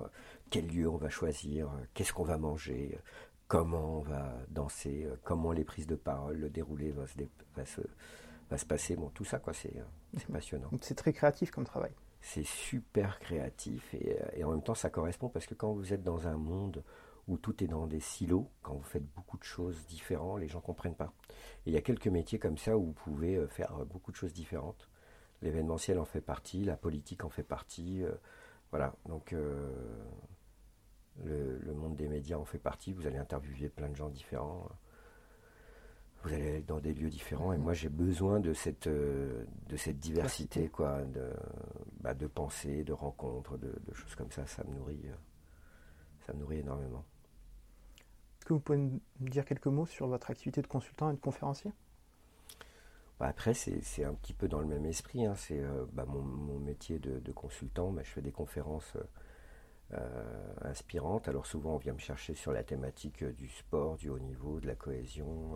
quel 0.51 0.67
lieu 0.67 0.89
on 0.89 0.97
va 0.97 1.09
choisir, 1.09 1.71
qu'est-ce 1.95 2.13
qu'on 2.13 2.25
va 2.25 2.39
manger, 2.39 2.99
comment 3.47 3.99
on 3.99 4.01
va 4.01 4.35
danser, 4.49 5.07
comment 5.23 5.53
les 5.53 5.65
prises 5.65 5.87
de 5.87 5.95
parole, 5.95 6.39
le 6.39 6.51
déroulé 6.51 6.91
va 6.91 7.07
se, 7.07 7.83
va 8.51 8.59
se, 8.59 8.67
passer. 8.67 8.97
Bon, 8.97 9.11
tout 9.11 9.25
ça, 9.25 9.39
quoi, 9.39 9.53
c'est 9.53 9.73
passionnant. 10.33 10.71
C'est 10.81 10.97
très 10.97 11.13
créatif 11.13 11.51
comme 11.51 11.65
travail. 11.65 11.93
C'est 12.21 12.47
super 12.47 13.19
créatif 13.19 13.95
et, 13.95 14.17
et, 14.35 14.45
en 14.45 14.51
même 14.51 14.63
temps, 14.63 14.75
ça 14.75 14.91
correspond 14.91 15.29
parce 15.29 15.47
que 15.47 15.55
quand 15.55 15.73
vous 15.73 15.93
êtes 15.93 16.03
dans 16.03 16.29
un 16.29 16.37
monde 16.37 16.83
où 17.29 17.39
tout 17.39 17.63
est 17.63 17.69
dans 17.69 17.87
des 17.87 18.01
silos, 18.01 18.51
quand 18.63 18.75
vous 18.75 18.83
faites 18.83 19.07
beaucoup 19.15 19.39
de 19.39 19.45
choses 19.45 19.87
différentes, 19.87 20.41
les 20.41 20.49
gens 20.49 20.59
ne 20.59 20.65
comprennent 20.65 20.97
pas. 20.97 21.13
Et 21.65 21.71
il 21.71 21.73
y 21.73 21.77
a 21.77 21.81
quelques 21.81 22.09
métiers 22.09 22.39
comme 22.39 22.59
ça 22.59 22.77
où 22.77 22.87
vous 22.87 22.93
pouvez 22.93 23.37
euh, 23.37 23.47
faire 23.47 23.73
beaucoup 23.87 24.11
de 24.11 24.17
choses 24.17 24.33
différentes. 24.33 24.89
L'événementiel 25.41 25.99
en 25.99 26.05
fait 26.05 26.21
partie, 26.21 26.65
la 26.65 26.77
politique 26.77 27.25
en 27.25 27.31
fait 27.31 27.43
partie. 27.43 28.03
Euh, 28.03 28.13
voilà, 28.71 28.95
donc 29.07 29.33
le, 31.23 31.75
monde 31.75 31.95
des 31.97 32.09
médias 32.09 32.39
en 32.39 32.45
fait 32.45 32.59
partie. 32.59 32.93
Vous 32.93 33.07
allez 33.07 33.19
interviewer 33.19 33.69
plein 33.69 33.89
de 33.89 33.97
gens 33.97 34.09
différents. 34.09 34.69
Vous 36.23 36.33
allez 36.33 36.49
aller 36.49 36.63
dans 36.63 36.79
des 36.79 36.95
lieux 36.95 37.11
différents. 37.11 37.53
Et 37.53 37.59
moi, 37.59 37.75
j'ai 37.75 37.91
besoin 37.91 38.41
de 38.41 38.55
cette, 38.55 38.89
de 38.89 39.77
cette 39.77 39.99
diversité, 39.99 40.69
quoi, 40.69 41.03
de, 41.03 41.33
bah, 42.01 42.15
de 42.15 42.27
pensées, 42.29 42.83
de 42.85 42.93
rencontres, 42.93 43.59
de, 43.59 43.75
choses 43.93 44.15
comme 44.15 44.31
ça. 44.31 44.47
Ça 44.47 44.65
me 44.65 44.73
nourrit, 44.75 45.05
ça 46.27 46.33
me 46.33 46.39
nourrit 46.39 46.61
énormément. 46.61 47.05
Est-ce 48.43 48.49
que 48.49 48.55
vous 48.55 48.59
pouvez 48.59 48.79
me 48.79 48.99
dire 49.21 49.45
quelques 49.45 49.69
mots 49.69 49.87
sur 49.87 50.09
votre 50.09 50.29
activité 50.29 50.63
de 50.63 50.67
consultant 50.67 51.13
et 51.13 51.15
de 51.15 51.21
conférencier? 51.21 51.71
Bah, 53.21 53.29
après, 53.29 53.55
c'est 53.55 54.05
un 54.05 54.15
petit 54.15 54.33
peu 54.33 54.49
dans 54.49 54.59
le 54.59 54.67
même 54.67 54.85
esprit. 54.85 55.25
Hein. 55.25 55.37
C'est 55.37 55.61
euh, 55.61 55.85
bah, 55.93 56.05
mon, 56.09 56.59
métier 56.59 56.99
de, 56.99 57.31
consultant. 57.31 57.93
Bah, 57.93 58.03
je 58.05 58.11
fais 58.11 58.21
des 58.21 58.33
conférences 58.33 58.97
euh, 58.97 59.05
euh, 59.95 60.55
inspirantes. 60.63 61.29
Alors 61.29 61.47
souvent, 61.47 61.77
on 61.77 61.77
vient 61.77 61.93
me 61.93 62.01
chercher 62.01 62.35
sur 62.35 62.51
la 62.51 62.65
thématique 62.65 63.23
du 63.23 63.49
sport, 63.49 63.97
du 63.97 64.09
haut 64.09 64.19
niveau, 64.19 64.59
de 64.59 64.67
la 64.67 64.75
cohésion, 64.75 65.55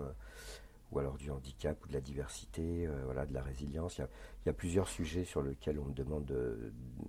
ou 0.93 0.99
alors 1.01 1.17
du 1.17 1.33
handicap 1.33 1.85
ou 1.85 1.89
de 1.89 1.93
la 1.93 2.01
diversité, 2.01 2.89
voilà, 3.03 3.27
de 3.27 3.35
la 3.35 3.43
résilience. 3.43 3.99
Il 3.99 4.07
y, 4.47 4.49
a, 4.49 4.53
plusieurs 4.53 4.87
sujets 4.87 5.25
sur 5.25 5.43
lesquels 5.43 5.81
on 5.81 5.87
me 5.87 5.93
demande 5.93 6.33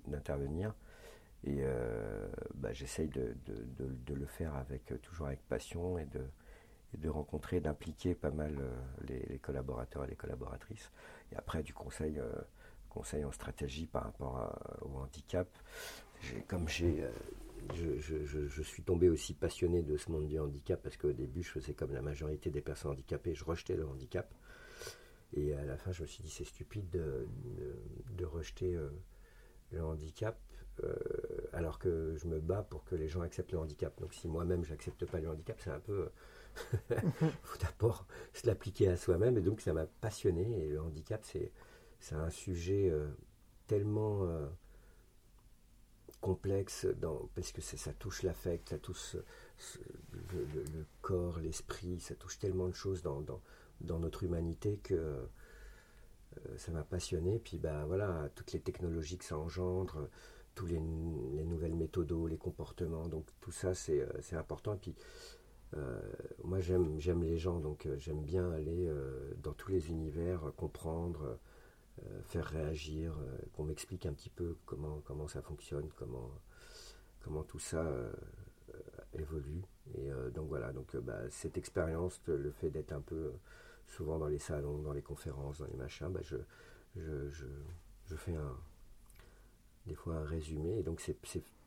d'intervenir. 0.08 0.74
Et 1.44 1.62
j'essaye 2.72 3.08
de, 3.08 3.34
de, 3.46 4.14
le 4.14 4.26
faire 4.26 4.54
avec 4.54 4.92
toujours 5.02 5.28
avec 5.28 5.40
passion 5.48 5.96
et 5.98 6.04
de, 6.06 6.20
de 6.96 7.08
rencontrer, 7.08 7.60
d'impliquer 7.60 8.14
pas 8.14 8.30
mal 8.30 8.56
euh, 8.58 9.24
les, 9.28 9.38
collaborateurs 9.38 10.04
et 10.04 10.08
les 10.08 10.16
collaboratrices. 10.16 10.90
Et 11.32 11.36
après, 11.36 11.62
du 11.62 11.74
conseil, 11.74 12.18
euh, 12.18 12.32
conseil 12.88 13.24
en 13.24 13.32
stratégie 13.32 13.86
par 13.86 14.04
rapport 14.04 14.56
au 14.82 14.98
handicap. 14.98 15.48
Comme 16.46 16.68
j'ai. 16.68 17.04
Euh, 17.04 17.10
je, 17.74 18.62
suis 18.62 18.82
tombé 18.82 19.08
aussi 19.08 19.34
passionné 19.34 19.82
de 19.82 19.96
ce 19.96 20.10
monde 20.10 20.28
du 20.28 20.38
handicap 20.38 20.80
parce 20.82 20.96
qu'au 20.96 21.12
début, 21.12 21.42
je 21.42 21.50
faisais 21.50 21.74
comme 21.74 21.92
la 21.92 22.02
majorité 22.02 22.50
des 22.50 22.60
personnes 22.60 22.92
handicapées, 22.92 23.34
je 23.34 23.44
rejetais 23.44 23.76
le 23.76 23.86
handicap. 23.86 24.32
Et 25.34 25.52
à 25.52 25.64
la 25.64 25.76
fin, 25.76 25.92
je 25.92 26.02
me 26.02 26.06
suis 26.06 26.22
dit, 26.22 26.30
c'est 26.30 26.44
stupide 26.44 26.88
de, 26.88 28.24
rejeter 28.24 28.78
le 29.72 29.84
handicap 29.84 30.38
alors 31.58 31.78
que 31.78 32.14
je 32.16 32.26
me 32.26 32.40
bats 32.40 32.62
pour 32.62 32.84
que 32.84 32.94
les 32.94 33.08
gens 33.08 33.20
acceptent 33.20 33.52
le 33.52 33.58
handicap. 33.58 33.98
Donc 34.00 34.14
si 34.14 34.28
moi-même, 34.28 34.64
j'accepte 34.64 35.04
pas 35.04 35.20
le 35.20 35.28
handicap, 35.28 35.58
c'est 35.60 35.70
un 35.70 35.80
peu 35.80 36.08
il 36.90 37.32
faut 37.42 37.58
d'abord 37.58 38.06
se 38.32 38.46
l'appliquer 38.46 38.88
à 38.88 38.96
soi-même. 38.96 39.36
Et 39.38 39.40
donc, 39.40 39.60
ça 39.60 39.72
m'a 39.72 39.86
passionné. 39.86 40.64
Et 40.64 40.68
le 40.68 40.80
handicap, 40.80 41.24
c'est, 41.24 41.52
un 42.12 42.30
sujet 42.30 42.88
euh, 42.90 43.08
tellement 43.66 44.24
euh, 44.24 44.46
complexe 46.20 46.86
parce 47.34 47.52
que 47.52 47.60
ça 47.60 47.92
touche 47.92 48.22
l'affect, 48.22 48.68
ça 48.68 48.78
touche 48.78 49.16
le, 50.32 50.86
corps, 51.02 51.38
l'esprit, 51.40 52.00
ça 52.00 52.14
touche 52.14 52.38
tellement 52.38 52.68
de 52.68 52.74
choses 52.74 53.02
dans, 53.02 53.24
notre 53.80 54.22
humanité 54.22 54.78
que 54.82 54.94
euh, 54.94 55.26
ça 56.56 56.72
m'a 56.72 56.84
passionné. 56.84 57.38
Puis, 57.38 57.58
bah, 57.58 57.84
voilà, 57.86 58.30
toutes 58.34 58.52
les 58.52 58.60
technologies 58.60 59.18
que 59.18 59.24
ça 59.24 59.38
engendre. 59.38 60.08
Tous 60.58 60.66
les, 60.66 60.80
les 61.36 61.44
nouvelles 61.44 61.76
méthodes, 61.76 62.12
les 62.28 62.36
comportements, 62.36 63.06
donc 63.06 63.26
tout 63.40 63.52
ça 63.52 63.74
c'est, 63.74 64.04
c'est 64.20 64.34
important. 64.34 64.74
Et 64.74 64.78
puis 64.78 64.96
euh, 65.76 66.00
moi 66.44 66.58
j'aime 66.60 67.22
les 67.22 67.38
gens. 67.38 67.60
Donc 67.60 67.86
euh, 67.86 67.96
j'aime 67.98 68.22
bien 68.22 68.50
aller 68.52 68.88
euh, 68.88 69.34
dans 69.42 69.52
tous 69.52 69.70
les 69.70 69.90
univers 69.90 70.52
comprendre 70.56 71.38
faire 72.22 72.44
réagir 72.44 73.12
qu'on 73.52 73.64
m'explique 73.64 74.06
un 74.06 74.12
petit 74.12 74.30
peu 74.30 74.56
comment 74.66 75.02
comment 75.04 75.26
ça 75.26 75.42
fonctionne 75.42 75.88
comment 75.96 76.30
comment 77.24 77.42
tout 77.42 77.58
ça 77.58 77.84
évolue. 79.14 79.64
Et 79.96 80.08
donc 80.32 80.46
voilà. 80.46 80.72
Donc 80.72 80.96
bah, 80.96 81.28
cette 81.30 81.58
expérience 81.58 82.20
le 82.28 82.52
fait 82.52 82.70
d'être 82.70 82.92
un 82.92 83.00
peu 83.00 83.32
souvent 83.88 84.16
dans 84.20 84.28
les 84.28 84.38
salons 84.38 84.78
dans 84.78 84.92
les 84.92 85.02
conférences 85.02 85.58
dans 85.58 85.66
les 85.66 85.76
machins 85.76 86.08
bah, 86.08 86.20
je, 86.22 86.36
je, 86.94 87.28
je, 88.06 88.14
fais 88.14 88.36
un 88.36 88.56
des 89.88 89.96
fois 89.96 90.14
un 90.14 90.24
résumé 90.24 90.78
et 90.78 90.82
donc 90.82 91.00
c'est 91.00 91.16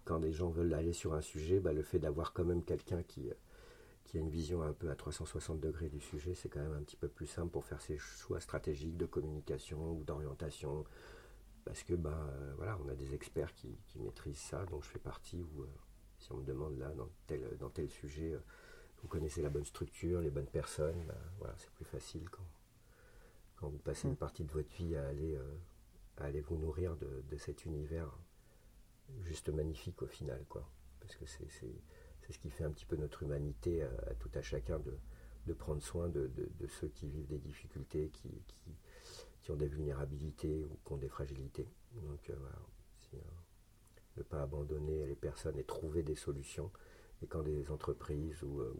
quand 0.06 0.20
des 0.20 0.32
gens 0.32 0.50
veulent 0.50 0.74
aller 0.74 0.94
sur 0.94 1.14
un 1.14 1.22
sujet 1.22 1.60
bah, 1.60 1.74
le 1.74 1.84
fait 1.84 2.00
d'avoir 2.00 2.34
quand 2.34 2.46
même 2.46 2.64
quelqu'un 2.64 3.04
qui 3.04 3.30
qui 4.12 4.18
a 4.18 4.20
une 4.20 4.30
vision 4.30 4.62
un 4.62 4.74
peu 4.74 4.90
à 4.90 4.96
360 4.96 5.62
degrés 5.62 5.88
du 5.88 6.02
sujet, 6.02 6.36
c'est 6.36 6.50
quand 6.50 6.60
même 6.60 6.74
un 6.74 6.84
petit 6.84 6.98
peu 6.98 7.08
plus 7.08 7.28
simple 7.28 7.50
pour 7.50 7.64
faire 7.64 7.80
ses 7.80 7.98
choix 7.98 8.42
stratégiques 8.42 8.98
de 8.98 9.06
communication 9.06 9.94
ou 9.94 10.04
d'orientation. 10.04 10.84
Parce 11.64 11.84
que 11.84 11.94
ben, 11.94 12.30
voilà, 12.58 12.78
on 12.84 12.90
a 12.90 12.96
des 12.96 13.14
experts 13.14 13.54
qui, 13.54 13.78
maîtrisent 14.00 14.38
ça, 14.38 14.66
dont 14.66 14.82
je 14.82 14.90
fais 14.90 15.00
partie, 15.00 15.42
ou 15.42 15.62
euh, 15.62 15.68
si 16.20 16.32
on 16.34 16.38
me 16.38 16.44
demande 16.44 16.78
là, 16.78 16.90
dans 16.90 17.08
tel, 17.26 17.56
dans 17.58 17.70
tel 17.70 17.90
sujet, 17.90 18.34
euh, 18.34 18.40
vous 19.02 19.08
connaissez 19.08 19.42
la 19.42 19.50
bonne 19.50 19.66
structure, 19.66 20.20
les 20.20 20.30
bonnes 20.30 20.48
personnes, 20.48 21.04
ben, 21.08 21.18
voilà, 21.38 21.54
c'est 21.58 21.72
plus 21.72 21.86
facile 21.86 22.30
quand, 22.30 22.46
quand 23.56 23.70
vous 23.70 23.78
passez 23.78 24.08
une 24.08 24.16
mm. 24.16 24.18
partie 24.18 24.44
de 24.44 24.52
votre 24.52 24.76
vie 24.76 24.96
à 24.98 25.08
aller, 25.08 25.38
à 26.18 26.26
aller 26.26 26.42
vous 26.42 26.58
nourrir 26.58 26.96
de, 26.98 27.24
de, 27.30 27.38
cet 27.38 27.66
univers 27.66 28.18
juste 29.24 29.50
magnifique 29.50 30.02
au 30.02 30.08
final. 30.08 30.44
Quoi? 30.48 30.70
Parce 31.00 31.16
que 31.16 31.26
c'est 31.26 31.48
ce 32.32 32.38
qui 32.40 32.50
fait 32.50 32.64
un 32.64 32.72
petit 32.72 32.86
peu 32.86 32.96
notre 32.96 33.24
humanité 33.24 33.84
à, 33.84 34.14
tout 34.20 34.32
à 34.36 34.42
chacun 34.42 34.80
de, 34.80 35.54
prendre 35.54 35.82
soin 35.82 36.08
de, 36.08 36.30
ceux 36.68 36.88
qui 36.88 37.08
vivent 37.08 37.28
des 37.28 37.40
difficultés, 37.40 38.10
qui, 38.10 38.30
qui, 39.42 39.52
ont 39.52 39.56
des 39.56 39.68
vulnérabilités 39.68 40.64
ou 40.64 40.78
qui 40.86 40.94
ont 40.94 40.98
des 40.98 41.10
fragilités. 41.10 41.68
Donc 41.94 42.30
euh, 42.30 42.36
voilà, 42.40 42.60
euh, 43.16 43.18
ne 44.18 44.24
pas 44.24 44.42
abandonner 44.42 45.06
les 45.06 45.16
personnes 45.16 45.58
et 45.58 45.64
trouver 45.64 46.04
des 46.04 46.16
solutions. 46.16 46.72
Et 47.22 47.28
quand 47.28 47.44
des 47.44 47.70
entreprises 47.70 48.42
ou, 48.44 48.62
euh, 48.62 48.74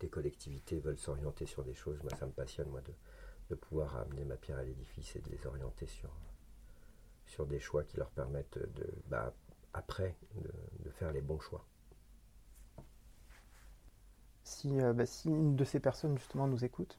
des 0.00 0.08
collectivités 0.08 0.80
veulent 0.80 0.98
s'orienter 0.98 1.46
sur 1.46 1.62
des 1.62 1.74
choses, 1.74 2.02
moi 2.02 2.10
ça 2.18 2.26
me 2.26 2.32
passionne 2.32 2.68
moi 2.70 2.80
de, 2.80 3.54
pouvoir 3.54 3.96
amener 3.96 4.24
ma 4.24 4.36
pierre 4.36 4.58
à 4.58 4.62
l'édifice 4.62 5.16
et 5.16 5.20
de 5.20 5.28
les 5.28 5.44
orienter 5.44 5.86
sur, 5.86 6.08
sur 7.30 7.46
des 7.46 7.60
choix 7.60 7.84
qui 7.84 7.96
leur 7.96 8.10
permettent 8.10 8.58
de, 8.58 8.86
bah, 9.06 9.32
après 9.72 10.16
de 10.84 10.90
faire 10.90 11.12
les 11.12 11.20
bons 11.20 11.38
choix. 11.38 11.64
Euh, 14.66 14.92
bah, 14.92 15.06
si, 15.06 15.28
une 15.28 15.56
de 15.56 15.64
ces 15.64 15.80
personnes 15.80 16.18
justement 16.18 16.48
nous 16.48 16.64
écoute, 16.64 16.98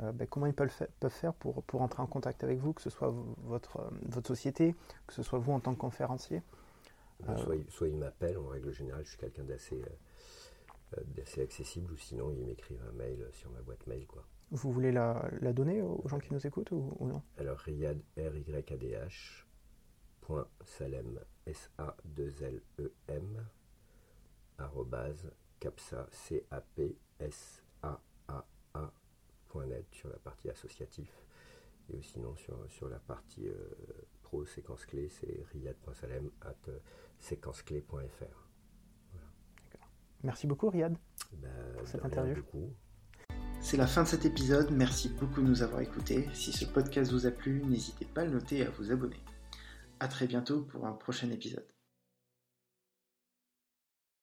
euh, 0.00 0.12
bah, 0.12 0.26
comment 0.26 0.46
ils 0.46 0.54
peuvent, 0.54 0.70
faire 1.08 1.34
pour, 1.34 1.62
pour 1.64 1.82
entrer 1.82 2.02
en 2.02 2.06
contact 2.06 2.44
avec 2.44 2.58
vous, 2.58 2.72
que 2.72 2.82
ce 2.82 2.90
soit 2.90 3.12
votre, 3.44 3.78
euh, 3.78 3.90
votre 4.06 4.28
société, 4.28 4.74
que 5.06 5.12
ce 5.12 5.22
soit 5.22 5.38
vous 5.38 5.52
en 5.52 5.60
tant 5.60 5.74
que 5.74 5.80
conférencier? 5.80 6.42
Soit, 7.68 7.88
ils 7.88 7.96
m'appellent, 7.96 8.38
en 8.38 8.48
règle 8.48 8.72
générale, 8.72 9.04
je 9.04 9.10
suis 9.10 9.18
quelqu'un 9.18 9.44
d'assez 9.44 9.82
d'assez 11.16 11.42
accessible, 11.42 11.90
ou 11.92 11.96
sinon 11.96 12.30
ils 12.30 12.44
m'écrivent 12.44 12.82
un 12.88 12.92
mail 12.92 13.26
sur 13.32 13.50
ma 13.50 13.60
boîte 13.62 13.84
mail. 13.88 14.06
Quoi. 14.06 14.24
Vous 14.52 14.70
voulez 14.70 14.92
la, 14.92 15.28
donner 15.52 15.82
aux 15.82 16.06
gens 16.06 16.20
qui 16.20 16.32
nous 16.32 16.46
écoutent 16.46 16.70
ou, 16.70 16.96
non? 17.00 17.20
Alors 17.38 17.58
Riyad, 17.58 17.98
r 18.16 18.36
y 18.36 18.54
a 18.54 18.62
d 18.62 18.96
h 18.96 19.44
point 20.13 20.13
salem 20.64 21.18
s 21.46 21.70
a 21.78 21.94
2 22.04 22.42
l 22.42 22.62
e 22.78 22.90
m 23.08 23.46
capsa, 25.58 26.06
c 26.10 26.44
a 26.50 26.60
p 26.60 26.96
s 27.18 27.62
a 27.82 27.98
a 28.28 28.44
a.net 28.74 29.86
sur 29.92 30.08
la 30.08 30.18
partie 30.18 30.50
associatif. 30.50 31.10
Et 31.90 32.02
sinon 32.02 32.34
sur, 32.36 32.56
sur 32.70 32.88
la 32.88 32.98
partie 32.98 33.48
euh, 33.48 33.56
pro 34.22 34.44
séquence 34.44 34.86
clé, 34.86 35.08
c'est 35.08 35.44
riyad.salem 35.52 36.30
at 36.42 36.54
euh, 36.68 36.78
séquenceclé.fr. 37.18 38.48
Merci 40.22 40.46
beaucoup 40.46 40.70
Riyad 40.70 40.96
ben, 41.34 41.50
pour 41.76 41.86
cette 41.86 42.04
interview. 42.04 42.42
C'est 43.60 43.76
la 43.76 43.86
fin 43.86 44.02
de 44.02 44.08
cet 44.08 44.24
épisode, 44.24 44.70
merci 44.70 45.08
beaucoup 45.08 45.42
de 45.42 45.46
nous 45.46 45.62
avoir 45.62 45.80
écoutés. 45.80 46.28
Si 46.32 46.52
ce 46.52 46.64
podcast 46.64 47.12
vous 47.12 47.26
a 47.26 47.30
plu, 47.30 47.62
n'hésitez 47.64 48.06
pas 48.06 48.22
à 48.22 48.24
le 48.24 48.32
noter 48.32 48.58
et 48.58 48.66
à 48.66 48.70
vous 48.70 48.90
abonner. 48.90 49.22
A 50.04 50.08
très 50.08 50.26
bientôt 50.26 50.60
pour 50.60 50.84
un 50.86 50.92
prochain 50.92 51.30
épisode. 51.30 51.73